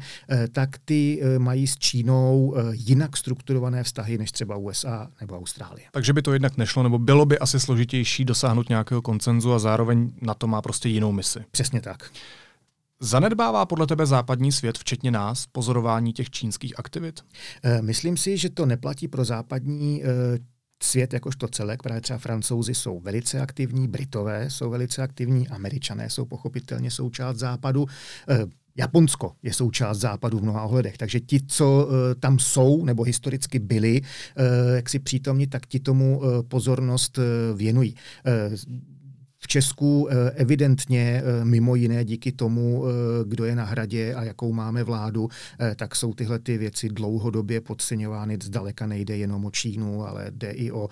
tak 0.52 0.70
ty 0.84 1.22
mají 1.38 1.66
s 1.66 1.76
Čínou 1.76 2.56
jinak 2.72 3.16
strukturované 3.16 3.82
vztahy 3.82 4.18
než 4.18 4.32
třeba 4.32 4.56
USA 4.56 5.10
nebo 5.20 5.38
Austrálie. 5.38 5.86
Takže 5.92 6.12
by 6.12 6.22
to 6.22 6.32
jednak 6.32 6.56
nešlo, 6.56 6.82
nebo 6.82 6.98
bylo 6.98 7.26
by 7.26 7.38
asi 7.38 7.60
složitější 7.60 8.24
dosáhnout 8.24 8.68
nějakého 8.68 9.02
koncenzu 9.02 9.52
a 9.52 9.58
zároveň 9.58 10.10
na 10.22 10.34
to 10.34 10.46
má 10.46 10.62
prostě 10.62 10.88
jinou 10.88 11.12
misi. 11.12 11.40
Přesně 11.50 11.80
tak. 11.80 12.10
Zanedbává 13.02 13.66
podle 13.66 13.86
tebe 13.86 14.06
západní 14.06 14.52
svět, 14.52 14.78
včetně 14.78 15.10
nás, 15.10 15.46
pozorování 15.46 16.12
těch 16.12 16.30
čínských 16.30 16.78
aktivit? 16.78 17.20
Eh, 17.62 17.82
myslím 17.82 18.16
si, 18.16 18.36
že 18.36 18.50
to 18.50 18.66
neplatí 18.66 19.08
pro 19.08 19.24
západní 19.24 20.02
eh, 20.04 20.06
svět 20.82 21.12
jakožto 21.12 21.48
celek, 21.48 21.82
právě 21.82 22.00
třeba 22.00 22.18
francouzi 22.18 22.74
jsou 22.74 23.00
velice 23.00 23.40
aktivní, 23.40 23.88
britové 23.88 24.50
jsou 24.50 24.70
velice 24.70 25.02
aktivní, 25.02 25.48
američané 25.48 26.10
jsou 26.10 26.24
pochopitelně 26.24 26.90
součást 26.90 27.36
západu. 27.36 27.86
Eh, 28.28 28.46
Japonsko 28.76 29.32
je 29.42 29.52
součást 29.52 29.98
západu 29.98 30.38
v 30.38 30.42
mnoha 30.42 30.62
ohledech, 30.62 30.98
takže 30.98 31.20
ti, 31.20 31.40
co 31.46 31.86
uh, 31.86 31.92
tam 32.20 32.38
jsou 32.38 32.84
nebo 32.84 33.02
historicky 33.02 33.58
byli, 33.58 34.00
uh, 34.00 34.06
jak 34.74 34.88
si 34.88 34.98
přítomní, 34.98 35.46
tak 35.46 35.66
ti 35.66 35.80
tomu 35.80 36.18
uh, 36.18 36.42
pozornost 36.48 37.18
uh, 37.18 37.24
věnují. 37.58 37.94
Uh, 38.50 38.56
v 39.40 39.48
Česku 39.48 40.08
eh, 40.10 40.30
evidentně 40.30 41.22
eh, 41.24 41.44
mimo 41.44 41.74
jiné 41.74 42.04
díky 42.04 42.32
tomu, 42.32 42.84
eh, 42.86 42.90
kdo 43.26 43.44
je 43.44 43.54
na 43.54 43.64
hradě 43.64 44.14
a 44.14 44.24
jakou 44.24 44.52
máme 44.52 44.84
vládu, 44.84 45.28
tak 45.76 45.96
jsou 45.96 46.14
tyhle 46.14 46.38
ty 46.38 46.58
věci 46.58 46.88
dlouhodobě 46.88 47.60
podceňovány. 47.60 48.38
Zdaleka 48.42 48.86
nejde 48.86 49.16
jenom 49.16 49.44
o 49.44 49.50
Čínu, 49.50 50.06
ale 50.06 50.26
jde 50.30 50.50
i 50.50 50.72
o 50.72 50.88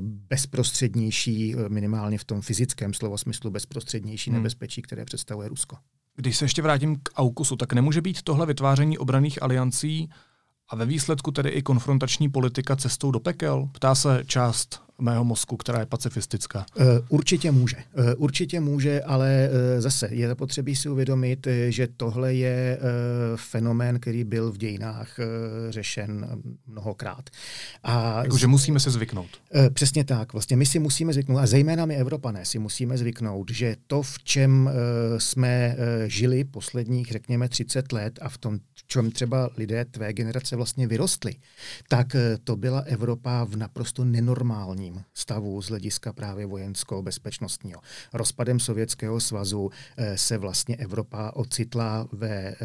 bezprostřednější, 0.00 1.54
minimálně 1.68 2.18
v 2.18 2.24
tom 2.24 2.40
fyzickém 2.40 2.94
slova 2.94 3.16
smyslu, 3.16 3.50
bezprostřednější 3.50 4.30
hmm. 4.30 4.38
nebezpečí, 4.38 4.82
které 4.82 5.04
představuje 5.04 5.48
Rusko. 5.48 5.76
Když 6.16 6.36
se 6.36 6.44
ještě 6.44 6.62
vrátím 6.62 6.96
k 6.96 7.10
AUKUSu, 7.16 7.56
tak 7.56 7.72
nemůže 7.72 8.00
být 8.00 8.22
tohle 8.22 8.46
vytváření 8.46 8.98
obraných 8.98 9.42
aliancí 9.42 10.08
a 10.68 10.76
ve 10.76 10.86
výsledku 10.86 11.30
tedy 11.30 11.50
i 11.50 11.62
konfrontační 11.62 12.28
politika 12.28 12.76
cestou 12.76 13.10
do 13.10 13.20
pekel? 13.20 13.68
Ptá 13.72 13.94
se 13.94 14.22
část 14.26 14.82
mého 15.00 15.24
mozku, 15.24 15.56
která 15.56 15.80
je 15.80 15.86
pacifistická? 15.86 16.66
Uh, 16.74 16.84
určitě 17.08 17.50
může. 17.50 17.76
Uh, 17.76 18.04
určitě 18.16 18.60
může, 18.60 19.02
ale 19.02 19.48
uh, 19.48 19.80
zase 19.80 20.08
je 20.12 20.28
zapotřebí 20.28 20.76
si 20.76 20.88
uvědomit, 20.88 21.46
že 21.68 21.88
tohle 21.96 22.34
je 22.34 22.78
fenomén, 23.36 24.00
který 24.00 24.24
byl 24.24 24.52
v 24.52 24.56
dějinách 24.56 25.16
řešen 25.70 26.28
mnohokrát. 26.66 27.30
A 27.82 28.22
jako, 28.22 28.38
že 28.38 28.46
musíme 28.46 28.80
se 28.80 28.90
zvyknout. 28.90 29.28
Přesně 29.72 30.04
tak. 30.04 30.32
Vlastně 30.32 30.56
my 30.56 30.66
si 30.66 30.78
musíme 30.78 31.12
zvyknout, 31.12 31.38
a 31.38 31.46
zejména 31.46 31.86
my 31.86 31.96
Evropané 31.96 32.44
si 32.44 32.58
musíme 32.58 32.98
zvyknout, 32.98 33.50
že 33.50 33.76
to, 33.86 34.02
v 34.02 34.18
čem 34.24 34.70
jsme 35.18 35.76
žili 36.06 36.44
posledních, 36.44 37.06
řekněme, 37.10 37.48
30 37.48 37.92
let 37.92 38.18
a 38.22 38.28
v 38.28 38.38
tom, 38.38 38.58
v 38.74 38.86
čem 38.86 39.10
třeba 39.10 39.50
lidé 39.56 39.84
tvé 39.84 40.12
generace 40.12 40.56
vlastně 40.56 40.86
vyrostli, 40.86 41.34
tak 41.88 42.16
to 42.44 42.56
byla 42.56 42.80
Evropa 42.80 43.44
v 43.44 43.56
naprosto 43.56 44.04
nenormálním 44.90 45.04
stavu 45.14 45.62
z 45.62 45.68
hlediska 45.68 46.12
právě 46.12 46.46
vojensko-bezpečnostního. 46.46 47.80
Rozpadem 48.12 48.60
Sovětského 48.60 49.20
svazu 49.20 49.70
eh, 49.96 50.18
se 50.18 50.38
vlastně 50.38 50.76
Evropa 50.76 51.30
ocitla 51.34 52.08
ve 52.12 52.28
eh, 52.28 52.56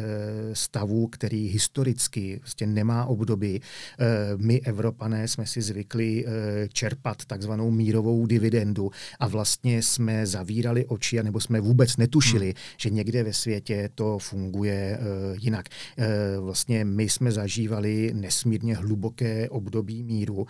stavu, 0.52 1.06
který 1.06 1.48
historicky 1.48 2.40
vlastně 2.42 2.66
nemá 2.66 3.04
obdoby. 3.04 3.60
Eh, 3.60 4.06
my, 4.36 4.60
Evropané, 4.60 5.28
jsme 5.28 5.46
si 5.46 5.62
zvykli 5.62 6.24
čerpat 6.72 7.24
takzvanou 7.24 7.70
mírovou 7.70 8.26
dividendu 8.26 8.90
a 9.20 9.28
vlastně 9.28 9.82
jsme 9.82 10.26
zavírali 10.26 10.86
oči, 10.86 11.22
nebo 11.22 11.40
jsme 11.40 11.60
vůbec 11.60 11.96
netušili, 11.96 12.46
hmm. 12.46 12.54
že 12.76 12.90
někde 12.90 13.22
ve 13.22 13.32
světě 13.32 13.88
to 13.94 14.18
funguje 14.18 14.98
jinak. 15.40 15.68
Vlastně 16.40 16.84
my 16.84 17.08
jsme 17.08 17.32
zažívali 17.32 18.10
nesmírně 18.14 18.74
hluboké 18.74 19.48
období 19.48 20.02
míru. 20.02 20.46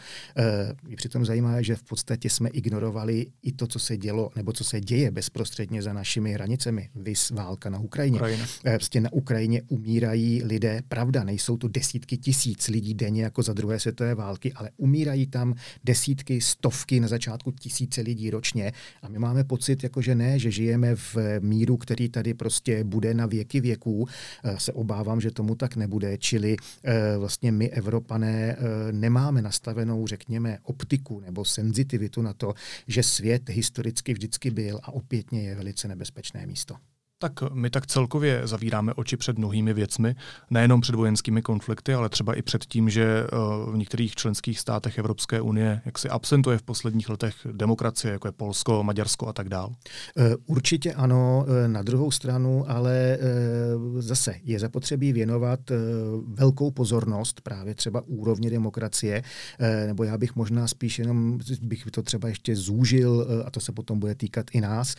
Mě 0.82 0.96
přitom 0.96 1.24
zajímá, 1.24 1.62
že 1.66 1.76
v 1.76 1.82
podstatě 1.82 2.30
jsme 2.30 2.48
ignorovali 2.48 3.26
i 3.42 3.52
to, 3.52 3.66
co 3.66 3.78
se 3.78 3.96
dělo, 3.96 4.30
nebo 4.36 4.52
co 4.52 4.64
se 4.64 4.80
děje 4.80 5.10
bezprostředně 5.10 5.82
za 5.82 5.92
našimi 5.92 6.32
hranicemi. 6.32 6.90
Vys 6.94 7.30
válka 7.30 7.70
na 7.70 7.78
Ukrajině. 7.78 8.16
Ukrajina. 8.16 8.46
Eh, 8.64 8.78
prostě 8.78 9.00
na 9.00 9.12
Ukrajině 9.12 9.62
umírají 9.68 10.42
lidé, 10.44 10.82
pravda, 10.88 11.24
nejsou 11.24 11.56
to 11.56 11.68
desítky 11.68 12.16
tisíc 12.16 12.68
lidí 12.68 12.94
denně 12.94 13.22
jako 13.22 13.42
za 13.42 13.52
druhé 13.52 13.80
světové 13.80 14.14
války, 14.14 14.52
ale 14.52 14.70
umírají 14.76 15.26
tam 15.26 15.54
desítky, 15.84 16.40
stovky, 16.40 17.00
na 17.00 17.08
začátku 17.08 17.50
tisíce 17.50 18.00
lidí 18.00 18.30
ročně 18.30 18.72
a 19.02 19.08
my 19.08 19.18
máme 19.18 19.44
pocit, 19.44 19.82
jako 19.82 20.02
že 20.02 20.14
ne, 20.14 20.38
že 20.38 20.50
žijeme 20.50 20.96
v 20.96 21.16
míru, 21.40 21.76
který 21.76 22.08
tady 22.08 22.34
prostě 22.34 22.84
bude 22.84 23.14
na 23.14 23.26
věky 23.26 23.60
věků. 23.60 24.08
Eh, 24.44 24.60
se 24.60 24.72
obávám, 24.72 25.20
že 25.20 25.30
tomu 25.30 25.54
tak 25.54 25.76
nebude, 25.76 26.18
čili 26.18 26.56
eh, 26.56 27.18
vlastně 27.18 27.52
my, 27.52 27.70
Evropané, 27.70 28.56
nemáme 28.92 29.42
nastavenou, 29.42 30.06
řekněme, 30.06 30.58
optiku 30.62 31.20
nebo 31.20 31.44
senzitivitu 31.56 32.22
na 32.22 32.32
to, 32.32 32.54
že 32.86 33.02
svět 33.02 33.48
historicky 33.48 34.12
vždycky 34.12 34.50
byl 34.50 34.80
a 34.82 34.92
opětně 34.92 35.42
je 35.42 35.54
velice 35.54 35.88
nebezpečné 35.88 36.46
místo. 36.46 36.76
Tak 37.18 37.32
my 37.52 37.70
tak 37.70 37.86
celkově 37.86 38.40
zavíráme 38.44 38.94
oči 38.94 39.16
před 39.16 39.38
mnohými 39.38 39.74
věcmi, 39.74 40.14
nejenom 40.50 40.80
před 40.80 40.94
vojenskými 40.94 41.42
konflikty, 41.42 41.94
ale 41.94 42.08
třeba 42.08 42.34
i 42.34 42.42
před 42.42 42.64
tím, 42.64 42.90
že 42.90 43.04
eh, 43.04 43.26
v 43.70 43.76
některých 43.76 44.14
členských 44.14 44.60
státech 44.60 44.98
Evropské 44.98 45.40
unie 45.40 45.82
jak 45.84 45.98
si 45.98 46.08
absentuje 46.08 46.58
v 46.58 46.62
posledních 46.62 47.08
letech 47.08 47.34
demokracie, 47.52 48.12
jako 48.12 48.28
je 48.28 48.32
Polsko, 48.32 48.82
Maďarsko 48.82 49.28
a 49.28 49.32
tak 49.32 49.48
dál. 49.48 49.72
Eh, 50.16 50.34
určitě 50.46 50.94
ano, 50.94 51.46
eh, 51.48 51.68
na 51.68 51.82
druhou 51.82 52.10
stranu, 52.10 52.70
ale 52.70 53.18
zase 53.98 54.34
je 54.42 54.58
zapotřebí 54.58 55.12
věnovat 55.12 55.60
velkou 56.26 56.70
pozornost 56.70 57.40
právě 57.40 57.74
třeba 57.74 58.02
úrovně 58.06 58.50
demokracie, 58.50 59.22
nebo 59.86 60.04
já 60.04 60.18
bych 60.18 60.36
možná 60.36 60.68
spíš 60.68 60.98
jenom, 60.98 61.38
bych 61.62 61.84
to 61.90 62.02
třeba 62.02 62.28
ještě 62.28 62.56
zúžil, 62.56 63.26
a 63.44 63.50
to 63.50 63.60
se 63.60 63.72
potom 63.72 63.98
bude 63.98 64.14
týkat 64.14 64.46
i 64.52 64.60
nás, 64.60 64.94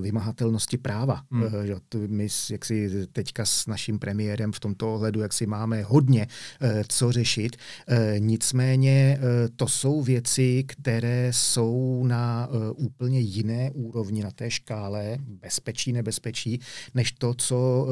vymahatelnosti 0.00 0.78
práva 0.78 1.22
Hmm. 1.32 1.42
Uh, 1.42 2.06
my 2.06 2.28
jak 2.50 2.64
si 2.64 3.06
teďka 3.12 3.44
s 3.44 3.66
naším 3.66 3.98
premiérem 3.98 4.52
v 4.52 4.60
tomto 4.60 4.94
ohledu, 4.94 5.20
jak 5.20 5.32
si 5.32 5.46
máme 5.46 5.82
hodně 5.82 6.26
uh, 6.62 6.68
co 6.88 7.12
řešit. 7.12 7.56
Uh, 7.56 7.96
nicméně 8.18 9.18
to 9.56 9.68
jsou 9.68 10.02
věci, 10.02 10.64
které 10.66 11.30
jsou 11.34 12.04
na 12.06 12.48
úplně 12.76 13.20
jiné 13.20 13.70
úrovni, 13.70 14.22
na 14.22 14.30
té 14.30 14.50
škále 14.50 15.18
bezpečí, 15.20 15.92
nebezpečí, 15.92 16.60
než 16.94 17.12
to, 17.12 17.34
co 17.34 17.88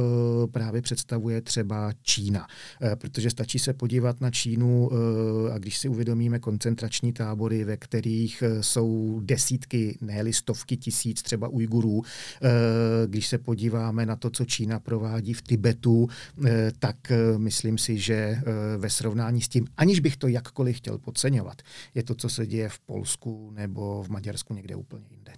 právě 0.53 0.83
představuje 0.83 1.41
třeba 1.41 1.93
Čína. 2.03 2.47
Protože 2.95 3.31
stačí 3.31 3.59
se 3.59 3.73
podívat 3.73 4.21
na 4.21 4.31
Čínu 4.31 4.91
a 5.53 5.59
když 5.59 5.79
si 5.79 5.89
uvědomíme 5.89 6.39
koncentrační 6.39 7.13
tábory, 7.13 7.65
ve 7.65 7.77
kterých 7.77 8.43
jsou 8.61 9.21
desítky, 9.25 9.99
ne 10.01 10.33
stovky 10.33 10.77
tisíc 10.77 11.23
třeba 11.23 11.49
Ujgurů, 11.49 11.99
uh, 11.99 12.05
když 13.29 13.41
se 13.41 13.45
podíváme 13.45 14.07
na 14.07 14.17
to, 14.17 14.31
co 14.31 14.45
Čína 14.45 14.81
provádí 14.81 15.35
v 15.35 15.43
Tibetu, 15.43 16.09
eh, 16.47 16.73
tak 16.79 17.11
eh, 17.11 17.39
myslím 17.39 17.79
si, 17.79 17.99
že 17.99 18.15
eh, 18.15 18.43
ve 18.79 18.91
srovnání 18.91 19.41
s 19.41 19.49
tím, 19.49 19.67
aniž 19.77 20.01
bych 20.01 20.17
to 20.17 20.29
jakkoliv 20.29 20.77
chtěl 20.77 20.99
podceňovat, 20.99 21.63
je 21.95 22.03
to, 22.03 22.15
co 22.15 22.29
se 22.29 22.47
děje 22.47 22.69
v 22.69 22.79
Polsku 22.79 23.51
nebo 23.55 24.03
v 24.03 24.09
Maďarsku 24.09 24.55
někde 24.55 24.77
úplně 24.77 25.07
jinde. 25.11 25.33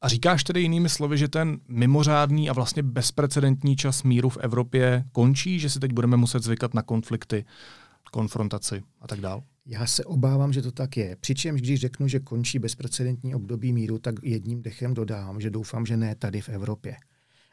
A 0.00 0.08
říkáš 0.08 0.44
tedy 0.44 0.60
jinými 0.60 0.88
slovy, 0.88 1.18
že 1.18 1.28
ten 1.28 1.58
mimořádný 1.68 2.50
a 2.50 2.52
vlastně 2.52 2.82
bezprecedentní 2.82 3.76
čas 3.76 4.02
míru 4.02 4.28
v 4.28 4.38
Evropě 4.40 5.04
končí, 5.12 5.58
že 5.58 5.70
si 5.70 5.80
teď 5.80 5.92
budeme 5.92 6.16
muset 6.16 6.42
zvykat 6.42 6.74
na 6.74 6.82
konflikty, 6.82 7.44
konfrontaci 8.12 8.82
a 9.00 9.08
tak 9.08 9.20
dál? 9.20 9.42
Já 9.66 9.86
se 9.86 10.04
obávám, 10.04 10.52
že 10.52 10.62
to 10.62 10.72
tak 10.72 10.96
je. 10.96 11.16
Přičemž, 11.20 11.60
když 11.60 11.80
řeknu, 11.80 12.08
že 12.08 12.20
končí 12.20 12.58
bezprecedentní 12.58 13.34
období 13.34 13.72
míru, 13.72 13.98
tak 13.98 14.14
jedním 14.22 14.62
dechem 14.62 14.94
dodám, 14.94 15.40
že 15.40 15.50
doufám, 15.50 15.86
že 15.86 15.96
ne 15.96 16.14
tady 16.14 16.40
v 16.40 16.48
Evropě 16.48 16.96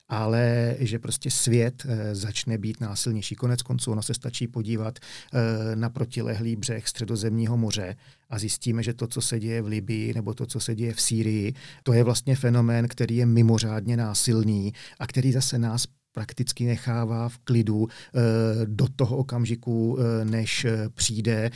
ale 0.10 0.76
že 0.80 1.00
prostě 1.00 1.32
svět 1.32 1.86
e, 1.86 2.16
začne 2.16 2.58
být 2.58 2.82
násilnější. 2.82 3.36
Konec 3.36 3.62
konců 3.62 3.92
ono 3.92 4.02
se 4.02 4.14
stačí 4.14 4.48
podívat 4.48 5.00
e, 5.00 5.76
na 5.76 5.90
protilehlý 5.90 6.56
břeh 6.56 6.88
středozemního 6.88 7.58
moře 7.58 7.96
a 8.30 8.40
zjistíme, 8.40 8.84
že 8.84 8.94
to, 8.94 9.08
co 9.08 9.22
se 9.22 9.40
děje 9.40 9.62
v 9.62 9.68
Libii 9.68 10.14
nebo 10.14 10.34
to, 10.34 10.46
co 10.46 10.60
se 10.60 10.76
děje 10.76 10.94
v 10.94 11.02
Sýrii, 11.02 11.54
to 11.84 11.94
je 11.94 12.04
vlastně 12.04 12.36
fenomén, 12.36 12.88
který 12.88 13.16
je 13.16 13.26
mimořádně 13.26 13.98
násilný 13.98 14.74
a 15.00 15.08
který 15.08 15.32
zase 15.32 15.60
nás 15.60 15.86
prakticky 16.12 16.66
nechává 16.66 17.30
v 17.30 17.38
klidu 17.38 17.88
e, 17.88 18.66
do 18.66 18.88
toho 18.96 19.18
okamžiku, 19.18 19.98
než 20.24 20.66
přijde 20.94 21.52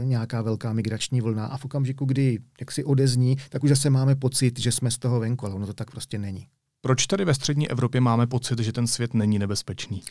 nějaká 0.00 0.42
velká 0.42 0.72
migrační 0.72 1.20
vlna. 1.20 1.46
A 1.46 1.56
v 1.56 1.64
okamžiku, 1.64 2.04
kdy 2.04 2.38
jak 2.60 2.72
si 2.72 2.84
odezní, 2.84 3.36
tak 3.48 3.64
už 3.64 3.70
zase 3.70 3.90
máme 3.90 4.14
pocit, 4.14 4.60
že 4.60 4.72
jsme 4.72 4.90
z 4.90 4.98
toho 4.98 5.20
venku, 5.20 5.46
ale 5.46 5.54
ono 5.54 5.66
to 5.66 5.74
tak 5.74 5.90
prostě 5.90 6.18
není. 6.18 6.46
Proč 6.84 7.06
tady 7.06 7.24
ve 7.24 7.34
střední 7.34 7.70
Evropě 7.70 8.00
máme 8.00 8.26
pocit, 8.26 8.58
že 8.58 8.72
ten 8.72 8.86
svět 8.86 9.14
není 9.14 9.38
nebezpečný? 9.38 10.02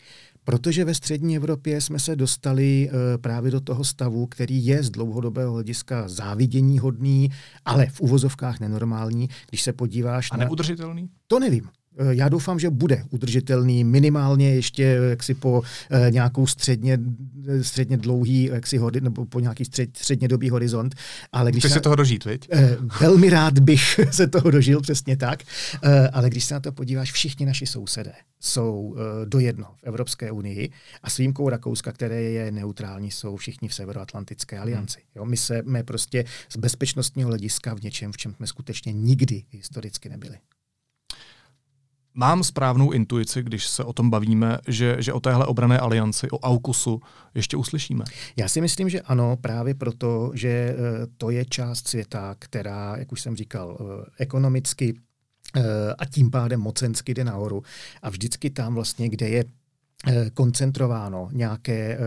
Protože 0.44 0.84
ve 0.84 0.94
střední 0.94 1.36
Evropě 1.36 1.80
jsme 1.80 1.98
se 1.98 2.16
dostali 2.16 2.90
uh, 2.90 2.98
právě 3.20 3.50
do 3.50 3.60
toho 3.60 3.84
stavu, 3.84 4.26
který 4.26 4.66
je 4.66 4.82
z 4.82 4.90
dlouhodobého 4.90 5.52
hlediska 5.52 6.08
závidění 6.08 6.78
hodný, 6.78 7.30
ale 7.64 7.86
v 7.86 8.00
uvozovkách 8.00 8.60
nenormální. 8.60 9.28
Když 9.48 9.62
se 9.62 9.72
podíváš 9.72 10.28
A 10.30 10.36
neudržitelný? 10.36 11.10
To 11.26 11.38
nevím. 11.38 11.68
Eh, 11.98 12.14
já 12.14 12.28
doufám, 12.28 12.58
že 12.58 12.70
bude 12.70 13.04
udržitelný 13.10 13.84
minimálně 13.84 14.54
ještě 14.54 14.84
eh, 14.84 15.10
jaksi 15.10 15.34
po 15.34 15.62
eh, 15.90 16.10
nějakou 16.10 16.46
středně, 16.46 16.98
středně 17.62 17.96
dlouhý, 17.96 18.44
jaksi 18.44 18.80
nebo 19.00 19.26
po 19.26 19.40
nějaký 19.40 19.64
střed, 19.64 19.96
středně 19.96 20.28
dobý 20.28 20.50
horizont. 20.50 20.94
Ale 21.32 21.50
když 21.50 21.72
se 21.72 21.80
toho 21.80 21.96
dožít, 21.96 22.24
viď? 22.24 22.48
Velmi 23.00 23.30
rád 23.30 23.58
bych 23.58 24.00
se 24.10 24.26
toho 24.26 24.50
dožil, 24.50 24.80
přesně 24.80 25.16
tak. 25.16 25.42
Ale 26.12 26.30
když 26.30 26.44
se 26.44 26.54
na 26.54 26.60
to 26.60 26.72
podíváš, 26.72 27.12
všichni 27.12 27.46
naši 27.46 27.66
sousedé 27.66 28.12
jsou 28.40 28.96
do 29.24 29.38
jedno 29.38 29.66
v 29.76 29.84
Evropské 29.84 30.30
unii 30.30 30.70
a 31.02 31.10
s 31.10 31.16
výjimkou 31.16 31.48
Rakouska, 31.48 31.92
které 31.92 32.22
je 32.22 32.52
neutrální, 32.52 33.10
jsou 33.10 33.36
všichni 33.36 33.68
v 33.68 33.74
Severoatlantické 33.74 34.58
alianci. 34.58 34.98
Hmm. 34.98 35.08
Jo, 35.16 35.24
my 35.24 35.36
jsme 35.36 35.82
prostě 35.82 36.24
z 36.48 36.56
bezpečnostního 36.56 37.28
hlediska 37.28 37.74
v 37.74 37.82
něčem, 37.82 38.12
v 38.12 38.16
čem 38.16 38.34
jsme 38.34 38.46
skutečně 38.46 38.92
nikdy 38.92 39.42
historicky 39.50 40.08
nebyli. 40.08 40.38
Mám 42.16 42.44
správnou 42.44 42.90
intuici, 42.90 43.42
když 43.42 43.66
se 43.66 43.84
o 43.84 43.92
tom 43.92 44.10
bavíme, 44.10 44.58
že, 44.68 44.96
že 44.98 45.12
o 45.12 45.20
téhle 45.20 45.46
obrané 45.46 45.78
alianci, 45.78 46.30
o 46.30 46.38
AUKUSu 46.38 47.00
ještě 47.34 47.56
uslyšíme? 47.56 48.04
Já 48.36 48.48
si 48.48 48.60
myslím, 48.60 48.88
že 48.88 49.00
ano, 49.00 49.36
právě 49.36 49.74
proto, 49.74 50.30
že 50.34 50.48
eh, 50.48 50.76
to 51.16 51.30
je 51.30 51.44
část 51.44 51.88
světa, 51.88 52.36
která, 52.38 52.96
jak 52.96 53.12
už 53.12 53.20
jsem 53.20 53.36
říkal, 53.36 53.78
eh, 53.80 54.10
ekonomicky 54.18 54.94
eh, 55.56 55.62
a 55.98 56.04
tím 56.04 56.30
pádem 56.30 56.60
mocensky 56.60 57.14
jde 57.14 57.24
nahoru. 57.24 57.62
A 58.02 58.10
vždycky 58.10 58.50
tam 58.50 58.74
vlastně, 58.74 59.08
kde 59.08 59.28
je 59.28 59.44
koncentrováno 60.34 61.28
nějaké 61.32 61.94
eh, 61.94 61.98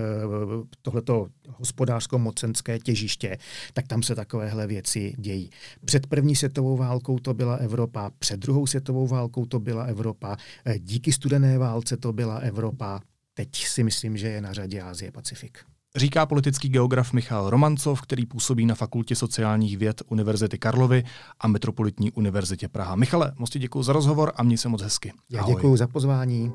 tohleto 0.82 1.28
hospodářsko-mocenské 1.48 2.80
těžiště, 2.80 3.38
tak 3.74 3.88
tam 3.88 4.04
se 4.04 4.16
takovéhle 4.16 4.68
věci 4.68 5.14
dějí. 5.18 5.50
Před 5.86 6.08
první 6.08 6.36
světovou 6.36 6.78
válkou 6.78 7.20
to 7.20 7.34
byla 7.34 7.56
Evropa, 7.56 8.12
před 8.20 8.40
druhou 8.40 8.68
světovou 8.68 9.08
válkou 9.08 9.46
to 9.46 9.60
byla 9.60 9.84
Evropa, 9.84 10.38
eh, 10.66 10.80
díky 10.80 11.12
studené 11.12 11.58
válce 11.58 11.98
to 11.98 12.14
byla 12.14 12.36
Evropa, 12.36 13.00
teď 13.34 13.56
si 13.56 13.84
myslím, 13.84 14.18
že 14.18 14.28
je 14.28 14.42
na 14.42 14.54
řadě 14.54 14.82
Asie 14.82 15.12
Pacifik. 15.12 15.60
Říká 15.96 16.26
politický 16.26 16.70
geograf 16.70 17.14
Michal 17.14 17.50
Romancov, 17.50 18.02
který 18.02 18.26
působí 18.26 18.66
na 18.66 18.76
Fakultě 18.76 19.16
sociálních 19.16 19.78
věd 19.78 20.02
Univerzity 20.10 20.58
Karlovy 20.58 21.04
a 21.40 21.48
Metropolitní 21.48 22.12
univerzitě 22.12 22.68
Praha. 22.68 22.96
Michale, 22.96 23.34
moc 23.38 23.50
ti 23.50 23.60
děkuji 23.60 23.84
za 23.84 23.94
rozhovor 23.94 24.32
a 24.36 24.44
měj 24.44 24.58
se 24.58 24.70
moc 24.70 24.82
hezky. 24.82 25.14
Já 25.30 25.44
děkuji 25.44 25.78
za 25.78 25.88
pozvání. 25.88 26.52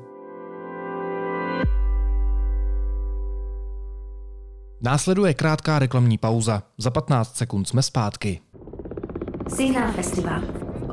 Následuje 4.85 5.33
krátká 5.33 5.79
reklamní 5.79 6.17
pauza. 6.17 6.63
Za 6.77 6.91
15 6.91 7.35
sekund 7.35 7.67
jsme 7.67 7.83
zpátky. 7.83 8.41
Signál 9.55 9.91
Festival. 9.91 10.41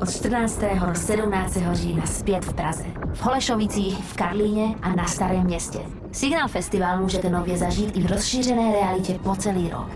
Od 0.01 0.11
14. 0.11 0.61
do 0.87 0.95
17. 0.95 1.57
října 1.73 2.05
zpět 2.05 2.45
v 2.45 2.53
Praze. 2.53 2.83
V 3.13 3.21
Holešovicích, 3.21 4.03
v 4.03 4.13
Karlíně 4.13 4.75
a 4.81 4.95
na 4.95 5.07
Starém 5.07 5.43
městě. 5.43 5.79
Signál 6.11 6.47
Festival 6.47 7.01
můžete 7.01 7.29
nově 7.29 7.57
zažít 7.57 7.97
i 7.97 8.03
v 8.03 8.05
rozšířené 8.05 8.71
realitě 8.71 9.19
po 9.23 9.35
celý 9.35 9.69
rok. 9.69 9.89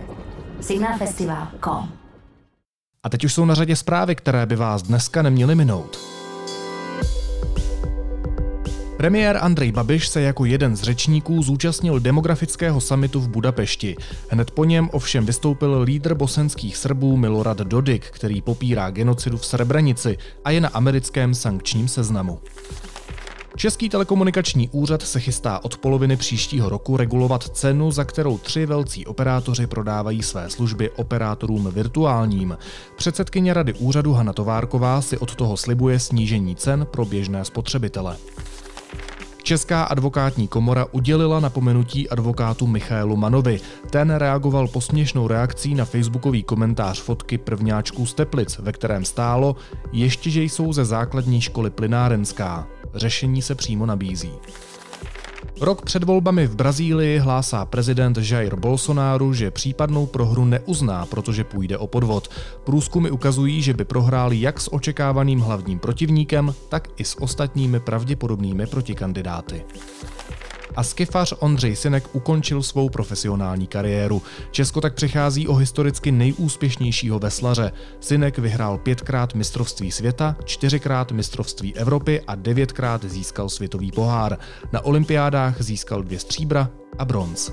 Signálfestival.com 0.61 1.89
A 3.03 3.09
teď 3.09 3.25
už 3.25 3.33
jsou 3.33 3.45
na 3.45 3.53
řadě 3.55 3.75
zprávy, 3.75 4.15
které 4.15 4.45
by 4.45 4.55
vás 4.55 4.81
dneska 4.81 5.21
neměly 5.21 5.55
minout. 5.55 5.99
Premiér 8.97 9.37
Andrej 9.41 9.71
Babiš 9.71 10.07
se 10.07 10.21
jako 10.21 10.45
jeden 10.45 10.75
z 10.75 10.81
řečníků 10.81 11.43
zúčastnil 11.43 11.99
demografického 11.99 12.81
samitu 12.81 13.19
v 13.19 13.27
Budapešti. 13.27 13.95
Hned 14.29 14.51
po 14.51 14.65
něm 14.65 14.89
ovšem 14.93 15.25
vystoupil 15.25 15.81
lídr 15.81 16.13
bosenských 16.13 16.77
Srbů 16.77 17.17
Milorad 17.17 17.57
Dodik, 17.57 18.05
který 18.11 18.41
popírá 18.41 18.89
genocidu 18.89 19.37
v 19.37 19.45
Srebrenici 19.45 20.17
a 20.43 20.51
je 20.51 20.61
na 20.61 20.69
americkém 20.69 21.35
sankčním 21.35 21.87
seznamu. 21.87 22.39
Český 23.55 23.89
telekomunikační 23.89 24.69
úřad 24.69 25.01
se 25.01 25.19
chystá 25.19 25.59
od 25.63 25.77
poloviny 25.77 26.17
příštího 26.17 26.69
roku 26.69 26.97
regulovat 26.97 27.43
cenu, 27.43 27.91
za 27.91 28.03
kterou 28.03 28.37
tři 28.37 28.65
velcí 28.65 29.05
operátoři 29.05 29.67
prodávají 29.67 30.23
své 30.23 30.49
služby 30.49 30.89
operátorům 30.89 31.71
virtuálním. 31.71 32.57
Předsedkyně 32.95 33.53
rady 33.53 33.73
úřadu 33.73 34.13
Hana 34.13 34.33
Továrková 34.33 35.01
si 35.01 35.17
od 35.17 35.35
toho 35.35 35.57
slibuje 35.57 35.99
snížení 35.99 36.55
cen 36.55 36.87
pro 36.91 37.05
běžné 37.05 37.45
spotřebitele. 37.45 38.17
Česká 39.45 39.83
advokátní 39.83 40.47
komora 40.47 40.85
udělila 40.91 41.39
napomenutí 41.39 42.09
advokátu 42.09 42.67
Michaelu 42.67 43.15
Manovi. 43.15 43.61
Ten 43.89 44.11
reagoval 44.11 44.67
posměšnou 44.67 45.27
reakcí 45.27 45.75
na 45.75 45.85
facebookový 45.85 46.43
komentář 46.43 47.01
fotky 47.01 47.37
prvňáčků 47.37 48.05
z 48.05 48.13
Teplic, 48.13 48.57
ve 48.57 48.71
kterém 48.71 49.05
stálo 49.05 49.55
ještě, 49.91 50.29
že 50.29 50.43
jsou 50.43 50.73
ze 50.73 50.85
základní 50.85 51.41
školy 51.41 51.69
plynárenská. 51.69 52.67
Řešení 52.95 53.41
se 53.41 53.55
přímo 53.55 53.85
nabízí. 53.85 54.31
Rok 55.61 55.85
před 55.85 56.03
volbami 56.03 56.47
v 56.47 56.55
Brazílii 56.55 57.19
hlásá 57.19 57.65
prezident 57.65 58.17
Jair 58.17 58.55
Bolsonaro, 58.55 59.33
že 59.33 59.51
případnou 59.51 60.05
prohru 60.05 60.45
neuzná, 60.45 61.05
protože 61.05 61.43
půjde 61.43 61.77
o 61.77 61.87
podvod. 61.87 62.29
Průzkumy 62.63 63.09
ukazují, 63.09 63.61
že 63.61 63.73
by 63.73 63.85
prohráli 63.85 64.41
jak 64.41 64.61
s 64.61 64.73
očekávaným 64.73 65.39
hlavním 65.39 65.79
protivníkem, 65.79 66.53
tak 66.69 66.87
i 66.97 67.03
s 67.03 67.21
ostatními 67.21 67.79
pravděpodobnými 67.79 68.67
protikandidáty 68.67 69.65
a 70.75 70.83
skifař 70.83 71.33
Ondřej 71.39 71.75
Sinek 71.75 72.15
ukončil 72.15 72.63
svou 72.63 72.89
profesionální 72.89 73.67
kariéru. 73.67 74.21
Česko 74.51 74.81
tak 74.81 74.93
přichází 74.93 75.47
o 75.47 75.55
historicky 75.55 76.11
nejúspěšnějšího 76.11 77.19
veslaře. 77.19 77.71
Sinek 77.99 78.37
vyhrál 78.37 78.77
pětkrát 78.77 79.35
mistrovství 79.35 79.91
světa, 79.91 80.35
čtyřikrát 80.45 81.11
mistrovství 81.11 81.75
Evropy 81.75 82.21
a 82.27 82.35
devětkrát 82.35 83.05
získal 83.05 83.49
světový 83.49 83.91
pohár. 83.91 84.37
Na 84.71 84.85
olympiádách 84.85 85.61
získal 85.61 86.03
dvě 86.03 86.19
stříbra 86.19 86.69
a 86.97 87.05
bronz. 87.05 87.51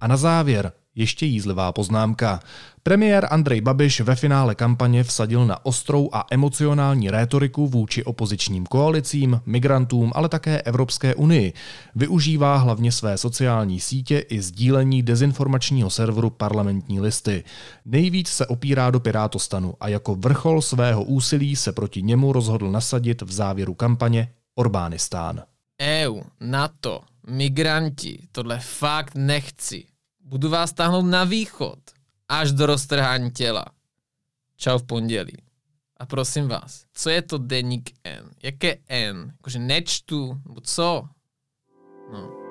A 0.00 0.06
na 0.06 0.16
závěr 0.16 0.72
ještě 0.96 1.26
jízlivá 1.26 1.72
poznámka. 1.72 2.40
Premiér 2.82 3.28
Andrej 3.30 3.60
Babiš 3.60 4.00
ve 4.00 4.16
finále 4.16 4.54
kampaně 4.54 5.04
vsadil 5.04 5.46
na 5.46 5.66
ostrou 5.66 6.08
a 6.12 6.26
emocionální 6.30 7.10
rétoriku 7.10 7.66
vůči 7.66 8.04
opozičním 8.04 8.66
koalicím, 8.66 9.40
migrantům, 9.46 10.12
ale 10.14 10.28
také 10.28 10.62
Evropské 10.62 11.14
unii. 11.14 11.52
Využívá 11.94 12.56
hlavně 12.56 12.92
své 12.92 13.18
sociální 13.18 13.80
sítě 13.80 14.18
i 14.18 14.40
sdílení 14.40 15.02
dezinformačního 15.02 15.90
serveru 15.90 16.30
parlamentní 16.30 17.00
listy. 17.00 17.44
Nejvíc 17.84 18.28
se 18.28 18.46
opírá 18.46 18.90
do 18.90 19.00
Pirátostanu 19.00 19.74
a 19.80 19.88
jako 19.88 20.14
vrchol 20.14 20.62
svého 20.62 21.04
úsilí 21.04 21.56
se 21.56 21.72
proti 21.72 22.02
němu 22.02 22.32
rozhodl 22.32 22.70
nasadit 22.70 23.22
v 23.22 23.32
závěru 23.32 23.74
kampaně 23.74 24.28
Orbánistán. 24.54 25.42
EU, 25.82 26.20
NATO, 26.40 27.00
migranti, 27.26 28.18
tohle 28.32 28.58
fakt 28.58 29.14
nechci. 29.14 29.84
Budu 30.26 30.48
vás 30.50 30.72
táhnout 30.72 31.06
na 31.06 31.24
východ, 31.24 31.78
až 32.28 32.52
do 32.52 32.66
roztrhání 32.66 33.30
těla. 33.30 33.64
Čau 34.56 34.78
v 34.78 34.86
pondělí. 34.86 35.36
A 35.96 36.06
prosím 36.06 36.48
vás, 36.48 36.84
co 36.92 37.10
je 37.10 37.22
to 37.22 37.38
deník 37.38 37.90
N? 38.04 38.30
Jaké 38.42 38.76
N? 38.88 39.32
Jakože 39.32 39.58
nečtu, 39.58 40.40
nebo 40.46 40.60
co? 40.60 41.08
No. 42.12 42.45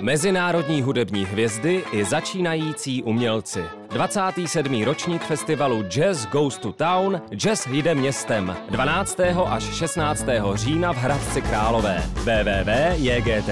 Mezinárodní 0.00 0.82
hudební 0.82 1.24
hvězdy 1.24 1.84
i 1.92 2.04
začínající 2.04 3.02
umělci. 3.02 3.64
27. 3.90 4.82
ročník 4.82 5.22
festivalu 5.22 5.82
Jazz 5.82 6.26
Goes 6.26 6.58
to 6.58 6.72
Town 6.72 7.22
Jazz 7.34 7.66
jde 7.66 7.94
městem 7.94 8.56
12. 8.70 9.20
až 9.46 9.62
16. 9.62 10.26
října 10.54 10.92
v 10.92 10.96
Hradci 10.96 11.42
Králové 11.42 12.02
www.jgtt.cz 12.14 13.48